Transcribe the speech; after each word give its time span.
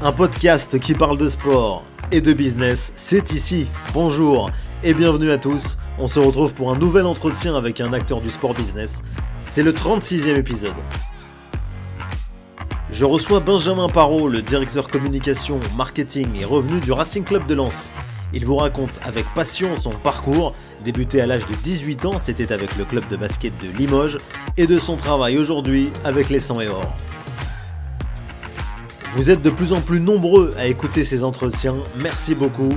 Un 0.00 0.12
podcast 0.12 0.78
qui 0.78 0.94
parle 0.94 1.18
de 1.18 1.26
sport 1.26 1.82
et 2.12 2.20
de 2.20 2.32
business, 2.32 2.92
c'est 2.94 3.32
ici. 3.32 3.66
Bonjour 3.92 4.48
et 4.84 4.94
bienvenue 4.94 5.32
à 5.32 5.38
tous. 5.38 5.76
On 5.98 6.06
se 6.06 6.20
retrouve 6.20 6.54
pour 6.54 6.70
un 6.70 6.78
nouvel 6.78 7.04
entretien 7.04 7.56
avec 7.56 7.80
un 7.80 7.92
acteur 7.92 8.20
du 8.20 8.30
sport 8.30 8.54
business. 8.54 9.02
C'est 9.42 9.64
le 9.64 9.72
36e 9.72 10.38
épisode. 10.38 10.76
Je 12.92 13.04
reçois 13.04 13.40
Benjamin 13.40 13.88
Parot, 13.88 14.28
le 14.28 14.40
directeur 14.40 14.86
communication, 14.88 15.58
marketing 15.76 16.28
et 16.40 16.44
revenu 16.44 16.78
du 16.78 16.92
Racing 16.92 17.24
Club 17.24 17.48
de 17.48 17.56
Lens. 17.56 17.88
Il 18.32 18.46
vous 18.46 18.56
raconte 18.56 19.00
avec 19.02 19.24
passion 19.34 19.76
son 19.76 19.90
parcours, 19.90 20.54
débuté 20.84 21.20
à 21.20 21.26
l'âge 21.26 21.46
de 21.48 21.54
18 21.54 22.04
ans, 22.04 22.18
c'était 22.20 22.52
avec 22.52 22.76
le 22.76 22.84
club 22.84 23.08
de 23.08 23.16
basket 23.16 23.52
de 23.60 23.76
Limoges, 23.76 24.18
et 24.56 24.68
de 24.68 24.78
son 24.78 24.94
travail 24.94 25.38
aujourd'hui 25.38 25.90
avec 26.04 26.30
les 26.30 26.38
100 26.38 26.60
et 26.60 26.68
or. 26.68 26.94
Vous 29.14 29.30
êtes 29.30 29.42
de 29.42 29.50
plus 29.50 29.72
en 29.72 29.80
plus 29.80 30.00
nombreux 30.00 30.50
à 30.58 30.66
écouter 30.66 31.02
ces 31.02 31.24
entretiens, 31.24 31.76
merci 31.96 32.34
beaucoup. 32.34 32.68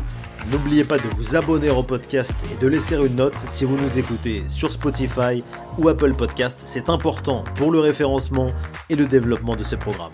N'oubliez 0.50 0.84
pas 0.84 0.98
de 0.98 1.04
vous 1.18 1.36
abonner 1.36 1.70
au 1.70 1.84
podcast 1.84 2.34
et 2.52 2.60
de 2.60 2.68
laisser 2.68 2.96
une 2.96 3.18
note 3.18 3.38
si 3.48 3.66
vous 3.66 3.78
nous 3.78 4.00
écoutez 4.00 4.44
sur 4.48 4.72
Spotify 4.72 5.44
ou 5.78 5.90
Apple 5.90 6.14
Podcast, 6.14 6.58
c'est 6.64 6.90
important 6.90 7.44
pour 7.56 7.70
le 7.72 7.80
référencement 7.80 8.52
et 8.90 8.96
le 8.96 9.06
développement 9.06 9.56
de 9.56 9.64
ce 9.64 9.76
programme. 9.76 10.14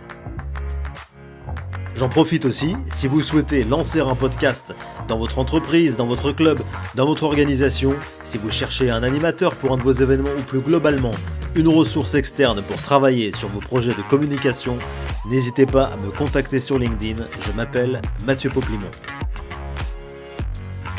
J'en 1.98 2.10
profite 2.10 2.46
aussi, 2.46 2.76
si 2.92 3.08
vous 3.08 3.22
souhaitez 3.22 3.64
lancer 3.64 4.02
un 4.02 4.14
podcast 4.14 4.76
dans 5.08 5.18
votre 5.18 5.40
entreprise, 5.40 5.96
dans 5.96 6.06
votre 6.06 6.32
club, 6.32 6.62
dans 6.94 7.08
votre 7.08 7.23
organisation, 7.23 7.96
si 8.23 8.38
vous 8.38 8.52
cherchez 8.52 8.92
un 8.92 9.02
animateur 9.02 9.56
pour 9.56 9.72
un 9.73 9.78
de 9.78 9.82
vos 9.82 9.94
événements 9.94 10.30
ou 10.38 10.42
plus 10.44 10.60
globalement 10.60 11.10
une 11.56 11.68
ressource 11.68 12.14
externe 12.14 12.64
pour 12.64 12.78
travailler 12.78 13.36
sur 13.36 13.48
vos 13.48 13.62
projets 13.62 13.96
de 13.96 14.04
communication, 14.04 14.78
n'hésitez 15.26 15.66
pas 15.66 15.86
à 15.86 15.98
me 15.98 16.12
contacter 16.12 16.60
sur 16.60 16.78
LinkedIn, 16.78 17.23
je 17.42 17.52
m'appelle 17.54 18.00
Mathieu 18.28 18.52
Poplimon. 18.52 18.92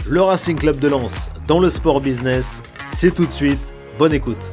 Le 0.08 0.20
Racing 0.20 0.58
Club 0.58 0.80
de 0.80 0.88
Lens 0.88 1.30
dans 1.46 1.60
le 1.60 1.70
sport 1.70 2.00
business, 2.00 2.60
c'est 2.90 3.14
tout 3.14 3.26
de 3.26 3.32
suite, 3.32 3.76
bonne 4.00 4.12
écoute. 4.12 4.50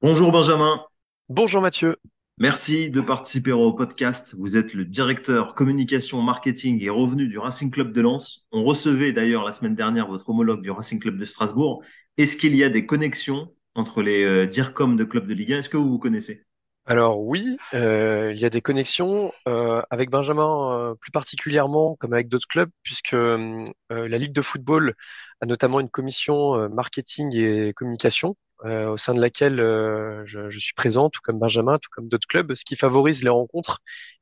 Bonjour 0.00 0.32
Benjamin. 0.32 0.80
Bonjour 1.28 1.60
Mathieu. 1.60 1.96
Merci 2.38 2.88
de 2.88 3.00
participer 3.00 3.50
au 3.50 3.72
podcast. 3.72 4.36
Vous 4.38 4.56
êtes 4.56 4.74
le 4.74 4.84
directeur 4.84 5.56
communication, 5.56 6.22
marketing 6.22 6.80
et 6.84 6.88
revenus 6.88 7.28
du 7.28 7.36
Racing 7.36 7.72
Club 7.72 7.92
de 7.92 8.00
Lens. 8.00 8.46
On 8.52 8.62
recevait 8.62 9.12
d'ailleurs 9.12 9.42
la 9.42 9.50
semaine 9.50 9.74
dernière 9.74 10.06
votre 10.06 10.30
homologue 10.30 10.62
du 10.62 10.70
Racing 10.70 11.00
Club 11.00 11.18
de 11.18 11.24
Strasbourg. 11.24 11.82
Est-ce 12.16 12.36
qu'il 12.36 12.54
y 12.54 12.62
a 12.62 12.68
des 12.68 12.86
connexions 12.86 13.52
entre 13.74 14.02
les 14.02 14.22
euh, 14.22 14.46
DIRCOM 14.46 14.96
de 14.96 15.02
clubs 15.02 15.26
de 15.26 15.34
Ligue 15.34 15.54
1 15.54 15.58
Est-ce 15.58 15.68
que 15.68 15.76
vous 15.76 15.88
vous 15.88 15.98
connaissez? 15.98 16.44
Alors 16.84 17.20
oui, 17.20 17.56
euh, 17.74 18.32
il 18.32 18.38
y 18.38 18.44
a 18.44 18.50
des 18.50 18.60
connexions 18.60 19.32
euh, 19.48 19.82
avec 19.90 20.10
Benjamin 20.10 20.94
plus 21.00 21.10
particulièrement, 21.10 21.96
comme 21.96 22.12
avec 22.12 22.28
d'autres 22.28 22.46
clubs, 22.46 22.70
puisque 22.84 23.16
la 23.16 24.18
Ligue 24.18 24.32
de 24.32 24.42
football 24.42 24.94
a 25.40 25.46
notamment 25.46 25.80
une 25.80 25.90
commission 25.90 26.68
marketing 26.68 27.36
et 27.36 27.72
communication 27.74 28.36
euh, 28.64 28.88
au 28.88 28.96
sein 28.96 29.14
de 29.14 29.20
laquelle 29.20 29.60
euh, 29.60 30.24
je, 30.24 30.48
je, 30.48 30.58
suis 30.58 30.72
présent, 30.72 31.10
tout 31.10 31.20
comme 31.22 31.38
Benjamin, 31.38 31.78
tout 31.78 31.90
comme 31.92 32.08
d'autres 32.08 32.26
clubs, 32.26 32.54
ce 32.54 32.64
qui 32.64 32.74
favorise 32.74 33.22
les 33.22 33.28
rencontres 33.28 33.80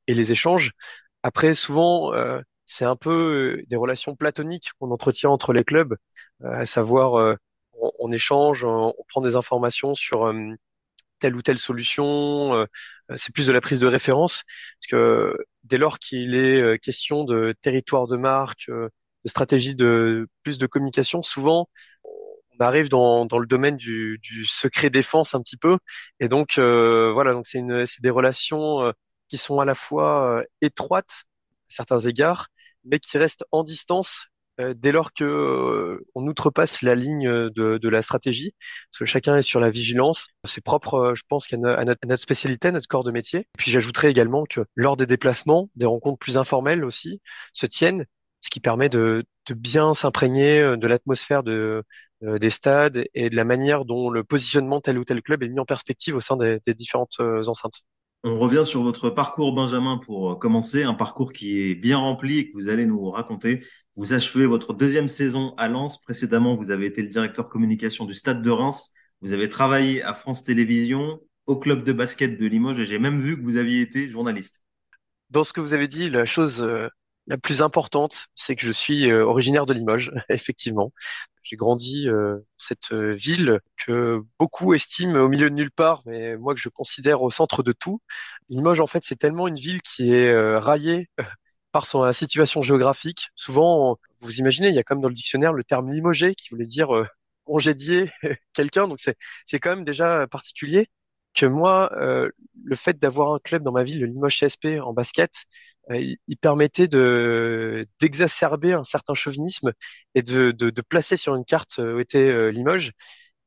et 0.08 0.14
les 0.14 0.32
échanges. 0.32 0.72
Après, 1.22 1.54
souvent, 1.54 2.12
euh, 2.14 2.40
c'est 2.66 2.84
un 2.84 2.96
peu 2.96 3.62
des 3.68 3.76
relations 3.76 4.16
platoniques 4.16 4.70
qu'on 4.78 4.90
entretient 4.90 5.30
entre 5.30 5.52
les 5.52 5.64
clubs, 5.64 5.96
à 6.42 6.64
savoir 6.64 7.36
on, 7.80 7.92
on, 7.98 8.10
échange, 8.10 8.64
on, 8.64 8.94
on, 8.98 9.04
prend 9.08 9.20
des 9.20 9.36
informations 9.36 9.94
sur 9.94 10.32
telle 11.20 11.36
ou 11.36 11.42
telle 11.42 11.58
solution. 11.58 12.66
c'est 13.16 13.32
plus 13.34 13.46
de 13.46 13.52
la 13.52 13.60
prise 13.60 13.80
de 13.80 13.86
référence, 13.86 14.44
parce 14.80 14.90
que 14.90 15.36
dès 15.64 15.78
lors 15.78 15.98
qu'il 15.98 16.34
est 16.34 16.78
question 16.80 17.24
de 17.24 17.54
territoire 17.62 18.06
de 18.08 18.16
marque, 18.16 18.70
de 19.24 19.30
stratégie 19.30 19.74
de 19.74 20.28
plus 20.42 20.58
de 20.58 20.66
communication, 20.66 21.22
souvent 21.22 21.68
on 22.58 22.64
arrive 22.64 22.88
dans, 22.88 23.26
dans 23.26 23.38
le 23.38 23.46
domaine 23.46 23.76
du, 23.76 24.18
du, 24.22 24.44
secret 24.46 24.90
défense 24.90 25.34
un 25.34 25.40
petit 25.40 25.56
peu. 25.56 25.78
Et 26.20 26.28
donc, 26.28 26.58
euh, 26.58 27.12
voilà, 27.12 27.32
donc 27.32 27.46
c'est 27.46 27.62
des 28.00 28.10
relations 28.10 28.82
euh, 28.82 28.92
qui 29.28 29.36
sont 29.36 29.60
à 29.60 29.64
la 29.64 29.74
fois 29.74 30.38
euh, 30.38 30.44
étroites 30.60 31.24
à 31.24 31.66
certains 31.68 31.98
égards, 32.00 32.48
mais 32.84 32.98
qui 32.98 33.18
restent 33.18 33.44
en 33.52 33.64
distance 33.64 34.28
dès 34.76 34.92
lors 34.92 35.12
que 35.12 36.00
on 36.14 36.28
outrepasse 36.28 36.82
la 36.82 36.94
ligne 36.94 37.28
de, 37.28 37.76
de, 37.76 37.88
la 37.88 38.02
stratégie, 38.02 38.54
parce 38.92 39.00
que 39.00 39.04
chacun 39.04 39.36
est 39.36 39.42
sur 39.42 39.58
la 39.58 39.68
vigilance. 39.68 40.28
C'est 40.44 40.62
propre, 40.62 41.12
je 41.16 41.24
pense, 41.26 41.48
qu'à 41.48 41.56
notre, 41.56 42.14
spécialité, 42.14 42.70
notre 42.70 42.86
corps 42.86 43.02
de 43.02 43.10
métier. 43.10 43.48
Puis 43.58 43.72
j'ajouterais 43.72 44.12
également 44.12 44.44
que 44.44 44.60
lors 44.76 44.96
des 44.96 45.06
déplacements, 45.06 45.70
des 45.74 45.86
rencontres 45.86 46.18
plus 46.18 46.38
informelles 46.38 46.84
aussi 46.84 47.20
se 47.52 47.66
tiennent, 47.66 48.06
ce 48.44 48.50
qui 48.50 48.60
permet 48.60 48.90
de, 48.90 49.24
de 49.46 49.54
bien 49.54 49.94
s'imprégner 49.94 50.76
de 50.76 50.86
l'atmosphère 50.86 51.42
de, 51.42 51.82
euh, 52.22 52.38
des 52.38 52.50
stades 52.50 53.04
et 53.14 53.30
de 53.30 53.36
la 53.36 53.44
manière 53.44 53.86
dont 53.86 54.10
le 54.10 54.22
positionnement 54.22 54.82
tel 54.82 54.98
ou 54.98 55.04
tel 55.04 55.22
club 55.22 55.42
est 55.42 55.48
mis 55.48 55.60
en 55.60 55.64
perspective 55.64 56.14
au 56.14 56.20
sein 56.20 56.36
des, 56.36 56.60
des 56.66 56.74
différentes 56.74 57.16
euh, 57.20 57.42
enceintes. 57.46 57.80
On 58.22 58.38
revient 58.38 58.64
sur 58.66 58.82
votre 58.82 59.08
parcours, 59.08 59.54
Benjamin, 59.54 59.96
pour 59.96 60.32
euh, 60.32 60.34
commencer. 60.36 60.82
Un 60.82 60.92
parcours 60.92 61.32
qui 61.32 61.62
est 61.62 61.74
bien 61.74 61.96
rempli 61.96 62.38
et 62.38 62.48
que 62.48 62.52
vous 62.52 62.68
allez 62.68 62.84
nous 62.84 63.10
raconter. 63.10 63.64
Vous 63.96 64.12
achevez 64.12 64.44
votre 64.44 64.74
deuxième 64.74 65.08
saison 65.08 65.54
à 65.56 65.68
Lens. 65.68 65.98
Précédemment, 66.02 66.54
vous 66.54 66.70
avez 66.70 66.84
été 66.84 67.00
le 67.00 67.08
directeur 67.08 67.48
communication 67.48 68.04
du 68.04 68.12
Stade 68.12 68.42
de 68.42 68.50
Reims. 68.50 68.90
Vous 69.22 69.32
avez 69.32 69.48
travaillé 69.48 70.02
à 70.02 70.12
France 70.12 70.44
Télévisions, 70.44 71.18
au 71.46 71.56
club 71.56 71.82
de 71.82 71.94
basket 71.94 72.38
de 72.38 72.46
Limoges 72.46 72.78
et 72.78 72.84
j'ai 72.84 72.98
même 72.98 73.18
vu 73.18 73.38
que 73.38 73.42
vous 73.42 73.56
aviez 73.56 73.80
été 73.80 74.08
journaliste. 74.08 74.62
Dans 75.30 75.44
ce 75.44 75.52
que 75.52 75.60
vous 75.60 75.74
avez 75.74 75.88
dit, 75.88 76.10
la 76.10 76.26
chose 76.26 76.62
la 77.26 77.38
plus 77.38 77.62
importante, 77.62 78.26
c'est 78.34 78.56
que 78.56 78.66
je 78.66 78.72
suis 78.72 79.12
originaire 79.12 79.66
de 79.66 79.74
Limoges, 79.74 80.12
effectivement. 80.28 80.92
J'ai 81.44 81.56
grandi 81.56 82.08
euh, 82.08 82.38
cette 82.56 82.92
euh, 82.92 83.12
ville 83.12 83.60
que 83.76 84.22
beaucoup 84.38 84.72
estiment 84.74 85.20
au 85.20 85.28
milieu 85.28 85.50
de 85.50 85.54
nulle 85.54 85.70
part, 85.70 86.02
mais 86.06 86.36
moi 86.38 86.54
que 86.54 86.60
je 86.60 86.70
considère 86.70 87.22
au 87.22 87.30
centre 87.30 87.62
de 87.62 87.72
tout. 87.72 88.00
Limoges, 88.48 88.80
en 88.80 88.86
fait, 88.86 89.04
c'est 89.04 89.16
tellement 89.16 89.46
une 89.46 89.56
ville 89.56 89.82
qui 89.82 90.12
est 90.14 90.30
euh, 90.32 90.58
raillée 90.58 91.08
par 91.72 91.86
son 91.86 92.10
situation 92.12 92.62
géographique. 92.62 93.28
Souvent, 93.36 93.98
vous 94.20 94.36
imaginez, 94.36 94.68
il 94.68 94.74
y 94.74 94.78
a 94.78 94.82
comme 94.84 95.00
dans 95.02 95.08
le 95.08 95.14
dictionnaire 95.14 95.52
le 95.52 95.64
terme 95.64 95.92
limogé 95.92 96.34
qui 96.34 96.48
voulait 96.50 96.64
dire 96.64 96.88
congédier 97.44 98.10
quelqu'un, 98.54 98.88
donc 98.88 99.00
c'est 99.00 99.16
c'est 99.44 99.58
quand 99.60 99.70
même 99.70 99.84
déjà 99.84 100.26
particulier 100.28 100.88
que 101.34 101.46
moi, 101.46 101.90
euh, 101.96 102.30
le 102.64 102.76
fait 102.76 102.98
d'avoir 102.98 103.34
un 103.34 103.38
club 103.38 103.62
dans 103.62 103.72
ma 103.72 103.82
ville, 103.82 104.00
le 104.00 104.06
Limoges 104.06 104.38
CSP 104.40 104.80
en 104.82 104.92
basket, 104.92 105.44
euh, 105.90 106.14
il, 106.26 106.36
permettait 106.38 106.88
de 106.88 107.86
d'exacerber 108.00 108.72
un 108.72 108.84
certain 108.84 109.14
chauvinisme 109.14 109.72
et 110.14 110.22
de, 110.22 110.50
de, 110.52 110.70
de, 110.70 110.82
placer 110.82 111.16
sur 111.16 111.34
une 111.34 111.44
carte 111.44 111.78
euh, 111.78 111.96
où 111.96 112.00
était 112.00 112.18
euh, 112.18 112.50
Limoges. 112.50 112.92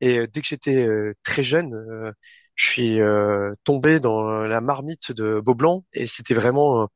Et 0.00 0.26
dès 0.28 0.40
que 0.40 0.46
j'étais 0.46 0.86
très 1.24 1.42
jeune, 1.42 1.74
je 2.54 2.66
suis 2.66 3.00
tombé 3.64 3.98
dans 3.98 4.22
la 4.44 4.60
marmite 4.60 5.10
de 5.10 5.40
Beaublanc 5.40 5.84
et 5.92 6.06
c'était 6.06 6.34
vraiment 6.34 6.88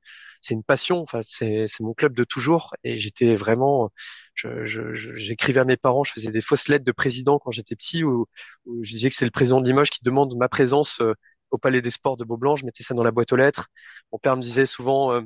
c'est 0.42 0.54
une 0.54 0.64
passion. 0.64 1.00
Enfin, 1.02 1.20
c'est 1.22 1.66
mon 1.80 1.94
club 1.94 2.14
de 2.14 2.24
toujours 2.24 2.74
et 2.84 2.98
j'étais 2.98 3.34
vraiment 3.34 3.90
j'écrivais 4.34 5.60
à 5.60 5.64
mes 5.64 5.76
parents, 5.76 6.04
je 6.04 6.12
faisais 6.12 6.30
des 6.30 6.40
fausses 6.40 6.68
lettres 6.68 6.84
de 6.84 6.92
président 6.92 7.38
quand 7.38 7.50
j'étais 7.50 7.76
petit 7.76 8.04
où, 8.04 8.26
où, 8.66 8.82
je 8.82 8.90
disais 8.90 9.08
que 9.08 9.14
c'est 9.14 9.24
le 9.24 9.30
président 9.30 9.60
de 9.60 9.66
Limoges 9.66 9.90
qui 9.90 10.00
demande 10.02 10.34
ma 10.36 10.48
présence 10.48 11.00
euh, 11.00 11.14
au 11.50 11.58
Palais 11.58 11.82
des 11.82 11.90
Sports 11.90 12.16
de 12.16 12.24
Beaublanc. 12.24 12.56
Je 12.56 12.64
mettais 12.64 12.82
ça 12.82 12.94
dans 12.94 13.02
la 13.02 13.10
boîte 13.10 13.32
aux 13.32 13.36
lettres. 13.36 13.68
Mon 14.12 14.18
père 14.18 14.36
me 14.36 14.42
disait 14.42 14.66
souvent 14.66 15.12
euh, 15.12 15.20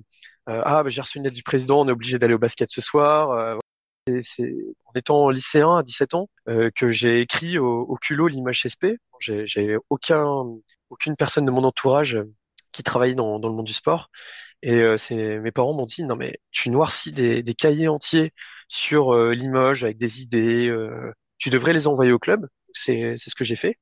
euh, 0.48 0.62
Ah, 0.64 0.82
bah, 0.82 0.88
j'ai 0.88 1.00
reçu 1.00 1.18
une 1.18 1.24
lettre 1.24 1.36
du 1.36 1.42
président, 1.42 1.80
on 1.80 1.88
est 1.88 1.92
obligé 1.92 2.18
d'aller 2.18 2.34
au 2.34 2.38
basket 2.38 2.70
ce 2.70 2.80
soir. 2.80 3.58
c'est 4.20 4.54
en 4.84 4.92
étant 4.94 5.30
lycéen 5.30 5.78
à 5.78 5.82
17 5.82 6.14
ans 6.14 6.28
que 6.46 6.90
j'ai 6.90 7.20
écrit 7.20 7.58
au, 7.58 7.82
au 7.82 7.96
culot 7.96 8.28
Limoges 8.28 8.66
SP. 8.66 8.98
J'ai 9.20 9.76
aucun, 9.90 10.44
aucune 10.90 11.16
personne 11.16 11.46
de 11.46 11.50
mon 11.50 11.64
entourage 11.64 12.18
qui 12.72 12.82
travaillait 12.82 13.14
dans, 13.14 13.38
dans 13.38 13.48
le 13.48 13.54
monde 13.54 13.66
du 13.66 13.72
sport. 13.72 14.10
Et 14.62 14.74
euh, 14.80 14.96
c'est 14.96 15.38
mes 15.40 15.52
parents 15.52 15.74
m'ont 15.74 15.84
dit 15.84 16.02
non 16.04 16.16
mais 16.16 16.38
tu 16.50 16.70
noircis 16.70 17.12
des, 17.12 17.42
des 17.42 17.54
cahiers 17.54 17.88
entiers 17.88 18.32
sur 18.68 19.14
euh, 19.14 19.32
Limoges 19.34 19.84
avec 19.84 19.98
des 19.98 20.22
idées, 20.22 20.68
euh, 20.68 21.12
tu 21.38 21.50
devrais 21.50 21.72
les 21.72 21.86
envoyer 21.86 22.12
au 22.12 22.18
club. 22.18 22.46
C'est 22.72 23.14
c'est 23.16 23.30
ce 23.30 23.34
que 23.36 23.44
j'ai 23.44 23.56
fait. 23.56 23.78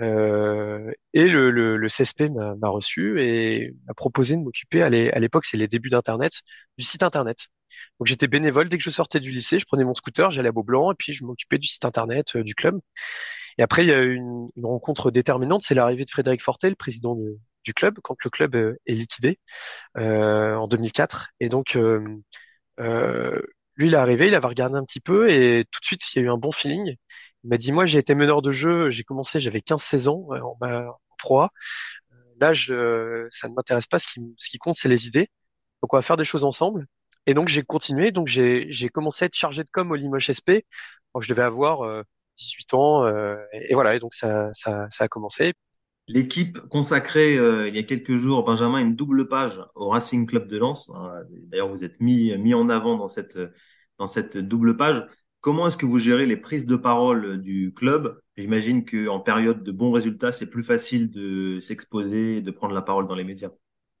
et 0.00 1.28
le, 1.28 1.50
le, 1.50 1.76
le 1.76 1.88
CSP 1.88 2.22
m'a 2.30 2.68
reçu 2.68 3.20
et 3.22 3.72
m'a 3.86 3.94
proposé 3.94 4.36
de 4.36 4.42
m'occuper 4.42 4.82
à 4.82 4.90
l'époque 4.90 5.44
c'est 5.44 5.56
les 5.56 5.68
débuts 5.68 5.90
d'internet 5.90 6.32
du 6.78 6.84
site 6.84 7.02
internet. 7.02 7.48
Donc 7.98 8.06
j'étais 8.06 8.28
bénévole 8.28 8.68
dès 8.68 8.78
que 8.78 8.84
je 8.84 8.90
sortais 8.90 9.20
du 9.20 9.30
lycée, 9.30 9.58
je 9.58 9.64
prenais 9.66 9.84
mon 9.84 9.94
scooter, 9.94 10.30
j'allais 10.30 10.48
à 10.50 10.52
Beaublanc 10.52 10.92
et 10.92 10.94
puis 10.96 11.12
je 11.12 11.24
m'occupais 11.24 11.58
du 11.58 11.66
site 11.68 11.84
internet 11.84 12.36
du 12.36 12.54
club. 12.54 12.80
Et 13.58 13.62
après 13.62 13.84
il 13.84 13.88
y 13.88 13.92
a 13.92 14.02
eu 14.02 14.14
une, 14.14 14.48
une 14.56 14.66
rencontre 14.66 15.10
déterminante, 15.10 15.62
c'est 15.62 15.74
l'arrivée 15.74 16.04
de 16.04 16.10
Frédéric 16.10 16.42
Fortel, 16.42 16.76
président 16.76 17.14
de, 17.16 17.38
du 17.64 17.74
club 17.74 17.98
quand 18.02 18.16
le 18.24 18.30
club 18.30 18.54
euh, 18.56 18.76
est 18.86 18.94
liquidé 18.94 19.38
euh, 19.98 20.54
en 20.56 20.68
2004. 20.68 21.30
Et 21.40 21.48
donc, 21.48 21.76
euh, 21.76 23.42
lui, 23.76 23.88
il 23.88 23.94
est 23.94 23.96
arrivé, 23.96 24.28
il 24.28 24.34
avait 24.34 24.46
regardé 24.48 24.76
un 24.76 24.84
petit 24.84 25.00
peu 25.00 25.30
et 25.30 25.64
tout 25.70 25.80
de 25.80 25.84
suite, 25.86 26.02
il 26.14 26.18
y 26.18 26.22
a 26.22 26.24
eu 26.26 26.30
un 26.30 26.36
bon 26.38 26.50
feeling. 26.52 26.96
Il 27.44 27.48
m'a 27.50 27.56
dit, 27.56 27.72
moi, 27.72 27.86
j'ai 27.86 27.98
été 27.98 28.14
meneur 28.14 28.42
de 28.42 28.50
jeu, 28.50 28.90
j'ai 28.90 29.04
commencé, 29.04 29.40
j'avais 29.40 29.60
15-16 29.60 30.08
ans 30.08 30.26
en, 30.30 30.56
en 30.60 30.94
proie. 31.18 31.50
l'âge, 32.40 32.70
euh, 32.70 33.28
ça 33.30 33.48
ne 33.48 33.54
m'intéresse 33.54 33.86
pas. 33.86 33.98
Ce 33.98 34.06
qui, 34.08 34.20
ce 34.38 34.50
qui 34.50 34.58
compte, 34.58 34.76
c'est 34.76 34.88
les 34.88 35.06
idées. 35.06 35.30
Donc, 35.82 35.94
on 35.94 35.96
va 35.96 36.02
faire 36.02 36.16
des 36.16 36.24
choses 36.24 36.44
ensemble. 36.44 36.86
Et 37.26 37.34
donc, 37.34 37.48
j'ai 37.48 37.62
continué. 37.62 38.12
Donc, 38.12 38.28
j'ai, 38.28 38.68
commencé 38.92 39.24
à 39.24 39.26
être 39.26 39.34
chargé 39.34 39.64
de 39.64 39.70
com 39.72 39.90
au 39.92 39.94
Limoges 39.96 40.30
SP. 40.32 40.66
Donc, 41.14 41.22
je 41.22 41.28
devais 41.28 41.42
avoir 41.42 41.84
euh, 41.84 42.02
18 42.38 42.74
ans. 42.74 43.04
euh, 43.06 43.36
et, 43.52 43.74
voilà. 43.74 43.94
Et 43.96 44.00
donc, 44.00 44.14
ça, 44.14 44.50
ça 44.52 44.88
a 45.00 45.08
commencé. 45.08 45.54
L'équipe 46.08 46.58
consacrait 46.68 47.36
euh, 47.36 47.68
il 47.68 47.76
y 47.76 47.78
a 47.78 47.84
quelques 47.84 48.16
jours, 48.16 48.44
Benjamin, 48.44 48.80
une 48.80 48.96
double 48.96 49.28
page 49.28 49.62
au 49.74 49.88
Racing 49.88 50.26
Club 50.26 50.48
de 50.48 50.58
Lens. 50.58 50.90
hein. 50.94 51.22
D'ailleurs, 51.46 51.68
vous 51.68 51.84
êtes 51.84 52.00
mis, 52.00 52.54
en 52.54 52.68
avant 52.68 52.96
dans 52.96 53.06
cette, 53.06 54.36
double 54.36 54.76
page. 54.76 55.06
Comment 55.40 55.66
est-ce 55.66 55.76
que 55.76 55.86
vous 55.86 55.98
gérez 55.98 56.26
les 56.26 56.36
prises 56.36 56.66
de 56.66 56.76
parole 56.76 57.40
du 57.40 57.72
club? 57.74 58.20
J'imagine 58.36 58.84
qu'en 58.84 59.20
période 59.20 59.62
de 59.62 59.72
bons 59.72 59.92
résultats, 59.92 60.32
c'est 60.32 60.50
plus 60.50 60.62
facile 60.62 61.10
de 61.10 61.60
s'exposer 61.60 62.40
de 62.40 62.50
prendre 62.50 62.74
la 62.74 62.82
parole 62.82 63.06
dans 63.06 63.14
les 63.14 63.24
médias. 63.24 63.50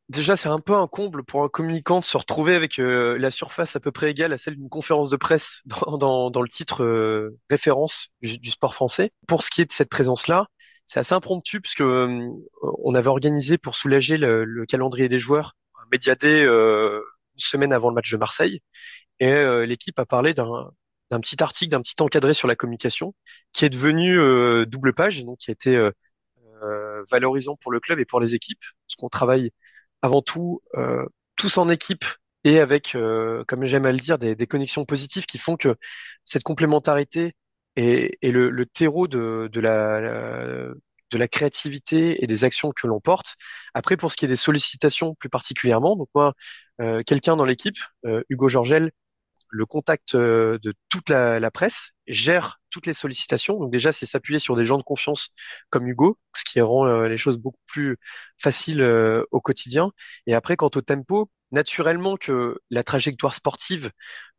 Déjà, 0.08 0.36
c'est 0.36 0.48
un 0.48 0.60
peu 0.60 0.74
un 0.74 0.88
comble 0.88 1.24
pour 1.24 1.42
un 1.42 1.48
communicant 1.48 2.00
de 2.00 2.04
se 2.04 2.18
retrouver 2.18 2.54
avec 2.54 2.78
euh, 2.78 3.16
la 3.18 3.30
surface 3.30 3.76
à 3.76 3.80
peu 3.80 3.92
près 3.92 4.10
égale 4.10 4.32
à 4.32 4.38
celle 4.38 4.56
d'une 4.56 4.68
conférence 4.68 5.08
de 5.08 5.16
presse 5.16 5.62
dans, 5.98 6.30
le 6.34 6.48
titre 6.48 6.84
euh, 6.84 7.38
référence 7.48 8.08
du, 8.20 8.38
du 8.38 8.50
sport 8.50 8.74
français. 8.74 9.12
Pour 9.26 9.42
ce 9.42 9.50
qui 9.50 9.62
est 9.62 9.66
de 9.66 9.72
cette 9.72 9.88
présence-là, 9.88 10.48
c'est 10.86 11.00
assez 11.00 11.14
impromptu 11.14 11.60
puisque 11.60 11.80
euh, 11.82 12.28
on 12.62 12.94
avait 12.94 13.08
organisé 13.08 13.58
pour 13.58 13.76
soulager 13.76 14.16
le, 14.16 14.44
le 14.44 14.66
calendrier 14.66 15.08
des 15.08 15.18
joueurs 15.18 15.56
un 15.82 15.86
média 15.90 16.14
euh, 16.24 17.00
une 17.34 17.38
semaine 17.40 17.72
avant 17.72 17.88
le 17.88 17.94
match 17.94 18.10
de 18.10 18.16
Marseille. 18.16 18.62
Et 19.20 19.28
euh, 19.32 19.66
l'équipe 19.66 19.98
a 19.98 20.06
parlé 20.06 20.34
d'un 20.34 20.70
d'un 21.10 21.20
petit 21.20 21.42
article, 21.42 21.70
d'un 21.72 21.82
petit 21.82 21.94
encadré 22.00 22.34
sur 22.34 22.48
la 22.48 22.56
communication 22.56 23.14
qui 23.52 23.64
est 23.66 23.70
devenu 23.70 24.18
euh, 24.18 24.66
double 24.66 24.94
page 24.94 25.24
donc 25.24 25.38
qui 25.38 25.50
a 25.50 25.54
été 25.54 25.76
euh, 25.76 25.90
euh, 26.62 27.02
valorisant 27.10 27.56
pour 27.56 27.72
le 27.72 27.80
club 27.80 27.98
et 28.00 28.04
pour 28.04 28.20
les 28.20 28.34
équipes. 28.34 28.62
Parce 28.86 28.96
qu'on 28.96 29.08
travaille 29.08 29.52
avant 30.02 30.22
tout 30.22 30.62
tous 31.36 31.58
en 31.58 31.68
équipe 31.68 32.04
et 32.44 32.58
avec, 32.60 32.96
comme 33.48 33.64
j'aime 33.64 33.86
à 33.86 33.92
le 33.92 33.98
dire, 33.98 34.18
des, 34.18 34.34
des 34.34 34.46
connexions 34.46 34.84
positives 34.84 35.26
qui 35.26 35.38
font 35.38 35.56
que 35.56 35.76
cette 36.24 36.42
complémentarité 36.42 37.34
est, 37.76 38.18
est 38.22 38.30
le, 38.30 38.50
le 38.50 38.66
terreau 38.66 39.08
de, 39.08 39.48
de 39.52 39.60
la, 39.60 40.00
la- 40.00 40.68
de 41.10 41.18
la 41.18 41.28
créativité 41.28 42.24
et 42.24 42.26
des 42.26 42.44
actions 42.44 42.72
que 42.72 42.86
l'on 42.86 42.98
porte. 43.00 43.36
Après, 43.74 43.98
pour 43.98 44.10
ce 44.10 44.16
qui 44.16 44.24
est 44.24 44.28
des 44.28 44.36
sollicitations 44.36 45.14
plus 45.14 45.28
particulièrement, 45.28 45.94
donc 45.94 46.08
moi, 46.14 46.32
euh, 46.80 47.02
quelqu'un 47.02 47.36
dans 47.36 47.44
l'équipe, 47.44 47.76
euh, 48.06 48.22
Hugo 48.30 48.48
Georgel, 48.48 48.92
le 49.48 49.66
contact 49.66 50.14
euh, 50.14 50.58
de 50.62 50.74
toute 50.88 51.10
la, 51.10 51.38
la 51.38 51.50
presse, 51.50 51.92
gère 52.06 52.60
toutes 52.70 52.86
les 52.86 52.94
sollicitations. 52.94 53.58
Donc 53.58 53.70
déjà, 53.70 53.92
c'est 53.92 54.06
s'appuyer 54.06 54.38
sur 54.38 54.56
des 54.56 54.64
gens 54.64 54.78
de 54.78 54.82
confiance 54.82 55.28
comme 55.70 55.86
Hugo, 55.86 56.18
ce 56.34 56.44
qui 56.44 56.60
rend 56.62 56.86
euh, 56.86 57.08
les 57.08 57.18
choses 57.18 57.36
beaucoup 57.38 57.60
plus 57.66 57.98
faciles 58.38 58.80
euh, 58.80 59.24
au 59.30 59.40
quotidien. 59.42 59.92
Et 60.26 60.34
après, 60.34 60.56
quant 60.56 60.70
au 60.74 60.80
tempo, 60.80 61.30
naturellement 61.50 62.16
que 62.16 62.58
la 62.70 62.82
trajectoire 62.82 63.34
sportive 63.34 63.90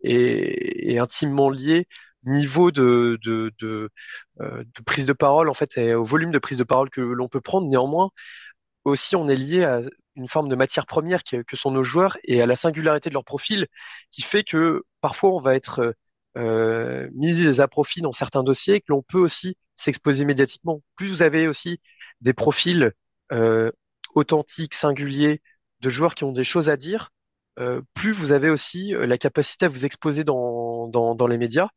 est, 0.03 0.93
est 0.93 0.97
intimement 0.99 1.49
liée 1.51 1.87
niveau 2.25 2.69
euh, 2.79 3.17
de 3.19 3.89
prise 4.85 5.05
de 5.05 5.13
parole, 5.13 5.49
en 5.49 5.53
fait, 5.53 5.77
et 5.77 5.93
au 5.95 6.03
volume 6.03 6.31
de 6.31 6.39
prise 6.39 6.57
de 6.57 6.63
parole 6.63 6.89
que 6.89 7.01
l'on 7.01 7.27
peut 7.27 7.41
prendre. 7.41 7.67
Néanmoins, 7.67 8.11
aussi, 8.85 9.15
on 9.15 9.29
est 9.29 9.35
lié 9.35 9.63
à 9.63 9.81
une 10.15 10.27
forme 10.27 10.49
de 10.49 10.55
matière 10.55 10.85
première 10.85 11.23
que, 11.23 11.55
sont 11.55 11.71
nos 11.71 11.83
joueurs 11.83 12.17
et 12.23 12.41
à 12.41 12.45
la 12.45 12.55
singularité 12.55 13.09
de 13.09 13.15
leur 13.15 13.25
profil 13.25 13.67
qui 14.11 14.21
fait 14.21 14.43
que 14.43 14.83
parfois 15.01 15.31
on 15.31 15.39
va 15.39 15.55
être 15.55 15.95
euh, 16.37 17.09
mis 17.13 17.59
à 17.61 17.67
profit 17.67 18.01
dans 18.01 18.11
certains 18.11 18.43
dossiers 18.43 18.75
et 18.75 18.81
que 18.81 18.87
l'on 18.89 19.01
peut 19.01 19.19
aussi 19.19 19.57
s'exposer 19.75 20.25
médiatiquement. 20.25 20.81
Plus 20.95 21.07
vous 21.07 21.23
avez 21.23 21.47
aussi 21.47 21.79
des 22.21 22.33
profils 22.33 22.93
euh, 23.31 23.71
authentiques, 24.15 24.75
singuliers, 24.75 25.41
de 25.81 25.89
joueurs 25.89 26.15
qui 26.15 26.23
ont 26.25 26.31
des 26.31 26.43
choses 26.43 26.69
à 26.69 26.77
dire, 26.77 27.09
plus 27.93 28.11
vous 28.11 28.31
avez 28.31 28.49
aussi 28.49 28.93
la 28.93 29.17
capacité 29.17 29.65
à 29.65 29.69
vous 29.69 29.85
exposer 29.85 30.23
dans 30.23 31.27
les 31.27 31.37
médias. 31.37 31.69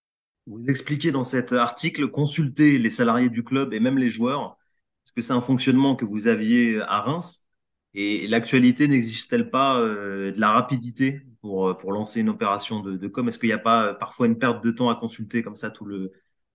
Vous 0.47 0.71
expliquez 0.71 1.11
dans 1.11 1.25
cet 1.25 1.53
article, 1.53 2.09
consulter 2.09 2.79
les 2.79 2.91
salariés 2.91 3.31
du 3.31 3.43
club 3.43 3.73
et 3.73 3.81
même 3.81 3.99
les 3.99 4.09
joueurs. 4.09 4.57
Est-ce 5.05 5.13
que 5.13 5.21
c'est 5.21 5.33
un 5.33 5.41
fonctionnement 5.41 5.97
que 5.97 6.05
vous 6.05 6.29
aviez 6.29 6.81
à 6.83 7.01
Reims? 7.01 7.47
Et 7.95 8.27
l'actualité 8.29 8.87
n'exige-t-elle 8.89 9.51
pas 9.51 9.81
euh, 9.81 10.31
de 10.31 10.41
la 10.41 10.53
rapidité 10.53 11.23
pour, 11.41 11.77
pour 11.77 11.93
lancer 11.93 12.21
une 12.21 12.29
opération 12.29 12.81
de, 12.81 13.09
com? 13.09 13.29
Est-ce 13.29 13.39
qu'il 13.39 13.49
n'y 13.49 13.55
a 13.55 13.59
pas 13.59 13.87
euh, 13.87 13.95
parfois 13.95 14.27
une 14.27 14.39
perte 14.39 14.63
de 14.63 14.71
temps 14.71 14.91
à 14.91 14.95
consulter 14.95 15.43
comme 15.43 15.57
ça 15.57 15.71
tous 15.71 15.87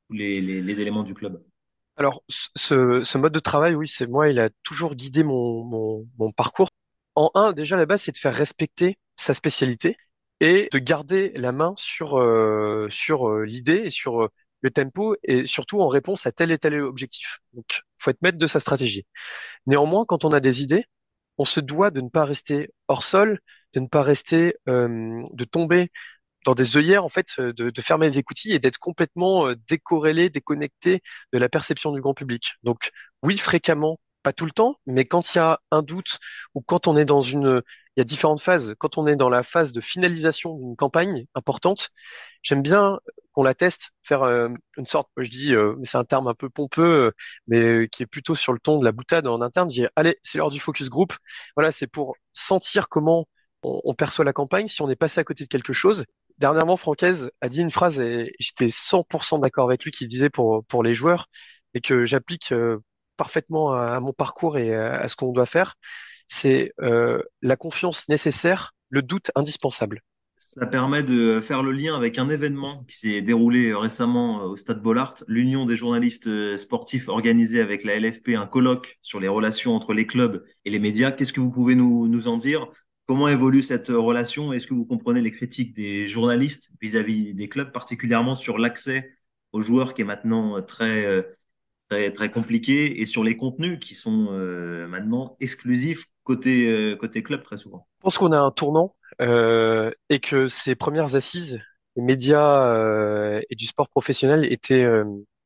les, 0.10 0.82
éléments 0.82 1.04
du 1.04 1.14
club? 1.14 1.44
Alors, 1.98 2.24
ce, 2.30 3.18
mode 3.18 3.34
de 3.34 3.40
travail, 3.40 3.76
oui, 3.76 3.88
c'est 3.88 4.08
moi, 4.08 4.30
il 4.30 4.40
a 4.40 4.50
toujours 4.64 4.96
guidé 4.96 5.24
mon, 5.24 6.08
mon 6.18 6.32
parcours. 6.32 6.70
En 7.16 7.30
un, 7.36 7.52
déjà, 7.52 7.76
la 7.76 7.86
base, 7.86 8.04
c'est 8.04 8.14
de 8.14 8.18
faire 8.18 8.36
respecter 8.36 8.98
sa 9.16 9.34
spécialité 9.34 9.98
et 10.42 10.70
de 10.74 10.80
garder 10.80 11.34
la 11.38 11.54
main 11.54 11.74
sur, 11.78 12.20
euh, 12.20 12.88
sur 12.92 13.30
euh, 13.30 13.46
l'idée 13.46 13.84
et 13.86 13.92
sur 13.92 14.24
euh, 14.26 14.30
le 14.64 14.72
tempo 14.72 15.16
et 15.24 15.46
surtout 15.48 15.82
en 15.82 15.90
réponse 15.90 16.28
à 16.28 16.34
tel 16.34 16.52
et 16.52 16.60
tel 16.60 16.82
objectif. 16.82 17.40
Donc, 17.54 17.84
faut 18.00 18.12
être 18.12 18.22
maître 18.24 18.40
de 18.40 18.48
sa 18.48 18.60
stratégie. 18.62 19.06
Néanmoins, 19.68 20.06
quand 20.06 20.26
on 20.26 20.32
a 20.34 20.40
des 20.42 20.64
idées, 20.64 20.86
on 21.38 21.46
se 21.46 21.60
doit 21.62 21.92
de 21.92 22.02
ne 22.02 22.10
pas 22.10 22.26
rester 22.26 22.70
hors 22.88 23.04
sol, 23.04 23.40
de 23.74 23.80
ne 23.82 23.88
pas 23.88 24.04
rester, 24.04 24.56
de 24.68 25.44
tomber 25.46 25.92
dans 26.46 26.56
des 26.56 26.78
œillères, 26.78 27.06
en 27.06 27.10
fait, 27.10 27.40
de, 27.40 27.70
de 27.70 27.82
fermer 27.82 28.08
les 28.08 28.20
écoutilles 28.20 28.54
et 28.54 28.60
d'être 28.60 28.80
complètement 28.80 29.48
euh, 29.48 29.56
décorrélé, 29.70 30.30
déconnecté 30.30 31.02
de 31.34 31.38
la 31.38 31.50
perception 31.50 31.92
du 31.92 32.02
grand 32.02 32.14
public. 32.16 32.56
Donc, 32.64 32.92
oui, 33.24 33.38
fréquemment, 33.38 34.00
pas 34.24 34.34
tout 34.34 34.46
le 34.46 34.52
temps, 34.52 34.78
mais 34.86 35.06
quand 35.06 35.34
il 35.34 35.38
y 35.38 35.42
a 35.42 35.60
un 35.72 35.82
doute 35.82 36.20
ou 36.56 36.62
quand 36.62 36.88
on 36.88 36.98
est 36.98 37.06
dans 37.06 37.22
une, 37.22 37.62
il 37.96 38.00
y 38.00 38.02
a 38.02 38.06
différentes 38.06 38.42
phases. 38.42 38.76
Quand 38.80 38.98
on 38.98 39.08
est 39.08 39.16
dans 39.16 39.30
la 39.30 39.44
phase 39.44 39.74
de 39.74 39.82
finalisation 39.82 40.56
d'une 40.58 40.76
campagne 40.76 41.26
importante, 41.36 41.90
j'aime 42.42 42.62
bien 42.62 43.00
qu'on 43.34 43.44
la 43.44 43.54
teste, 43.54 43.92
faire 44.04 44.24
euh, 44.24 44.50
une 44.78 44.86
sorte, 44.86 45.10
je 45.18 45.30
dis, 45.30 45.54
euh, 45.56 45.76
c'est 45.84 45.98
un 45.98 46.04
terme 46.04 46.28
un 46.28 46.34
peu 46.34 46.50
pompeux, 46.50 47.08
euh, 47.08 47.12
mais 47.48 47.88
qui 47.90 48.04
est 48.04 48.06
plutôt 48.06 48.36
sur 48.36 48.54
le 48.54 48.60
ton 48.60 48.80
de 48.80 48.86
la 48.86 48.92
boutade 48.92 49.28
en 49.28 49.42
interne. 49.42 49.68
Dis, 49.68 49.86
allez, 49.96 50.18
c'est 50.22 50.38
l'heure 50.38 50.52
du 50.52 50.60
focus 50.60 50.90
group. 50.90 51.14
Voilà, 51.56 51.72
c'est 51.72 51.88
pour 51.88 52.16
sentir 52.32 52.90
comment 52.90 53.28
on, 53.64 53.94
perçoit 53.94 54.26
la 54.26 54.34
campagne, 54.34 54.68
si 54.68 54.82
on 54.82 54.90
est 54.90 54.96
passé 54.96 55.20
à 55.20 55.24
côté 55.24 55.44
de 55.44 55.50
quelque 55.50 55.74
chose. 55.74 56.06
Dernièrement, 56.38 56.78
Francaise 56.78 57.30
a 57.42 57.50
dit 57.50 57.62
une 57.62 57.70
phrase 57.70 58.00
et 58.00 58.34
j'étais 58.40 58.68
100% 58.68 59.40
d'accord 59.40 59.68
avec 59.68 59.84
lui 59.84 59.92
qui 59.92 60.08
disait 60.08 60.30
pour, 60.30 60.66
les 60.84 60.94
joueurs 60.94 61.28
et 61.74 61.82
que 61.82 62.06
j'applique 62.06 62.54
parfaitement 63.22 63.74
à, 63.74 64.00
mon 64.00 64.14
parcours 64.14 64.58
et 64.58 64.74
à, 64.74 65.08
ce 65.08 65.16
qu'on 65.16 65.32
doit 65.32 65.46
faire. 65.46 65.76
C'est 66.26 66.74
euh, 66.82 67.22
la 67.44 67.56
confiance 67.56 68.10
nécessaire, 68.10 68.74
le 68.90 69.04
doute 69.04 69.30
indispensable. 69.36 70.02
Ça 70.38 70.66
permet 70.66 71.04
de 71.04 71.40
faire 71.40 71.62
le 71.62 71.72
lien 71.72 71.96
avec 71.96 72.18
un 72.18 72.30
événement 72.30 72.84
qui 72.88 72.98
s'est 72.98 73.22
déroulé 73.22 73.76
récemment 73.76 74.38
au 74.46 74.58
Stade 74.58 74.82
Bollaert, 74.82 75.14
l'Union 75.28 75.68
des 75.68 75.76
journalistes 75.76 76.26
euh, 76.26 76.58
sportifs 76.58 77.10
organisée 77.10 77.62
avec 77.62 77.84
la 77.84 78.00
LFP, 78.00 78.30
un 78.30 78.48
colloque 78.48 78.98
sur 79.04 79.20
les 79.20 79.28
relations 79.28 79.76
entre 79.76 79.94
les 79.94 80.08
clubs 80.08 80.44
et 80.66 80.72
les 80.72 80.80
médias. 80.80 81.12
Qu'est-ce 81.12 81.32
que 81.32 81.42
vous 81.42 81.52
pouvez 81.52 81.76
nous, 81.76 82.28
en 82.28 82.38
dire? 82.38 82.66
Comment 83.06 83.28
évolue 83.28 83.62
cette 83.62 83.90
relation? 83.90 84.52
Est-ce 84.52 84.66
que 84.66 84.74
vous 84.74 84.86
comprenez 84.86 85.22
les 85.22 85.32
critiques 85.32 85.76
des 85.76 86.08
journalistes 86.08 86.72
vis-à-vis 86.82 87.36
des 87.36 87.50
clubs, 87.50 87.72
particulièrement 87.72 88.34
sur 88.34 88.58
l'accès 88.58 89.12
aux 89.52 89.62
joueurs 89.62 89.94
qui 89.94 90.02
est 90.02 90.06
maintenant 90.06 90.60
très, 90.64 91.06
euh, 91.06 91.22
très, 92.14 92.32
compliqué 92.32 93.02
et 93.02 93.06
sur 93.06 93.24
les 93.24 93.36
contenus 93.36 93.80
qui 93.80 93.96
sont 93.96 94.28
euh, 94.32 94.88
maintenant 94.88 95.36
exclusifs 95.40 96.06
côté, 96.24 96.68
euh, 96.68 96.96
côté 96.96 97.24
club 97.24 97.44
très 97.44 97.58
souvent? 97.58 97.88
Je 98.00 98.04
pense 98.04 98.18
qu'on 98.18 98.32
a 98.32 98.40
un 98.40 98.52
tournant 98.52 98.96
euh, 99.22 99.92
et 100.10 100.20
que 100.20 100.48
ces 100.48 100.76
premières 100.76 101.16
assises 101.16 101.60
des 101.96 102.02
médias 102.02 103.42
et 103.50 103.56
du 103.56 103.66
sport 103.66 103.90
professionnel 103.90 104.46
étaient, 104.52 104.86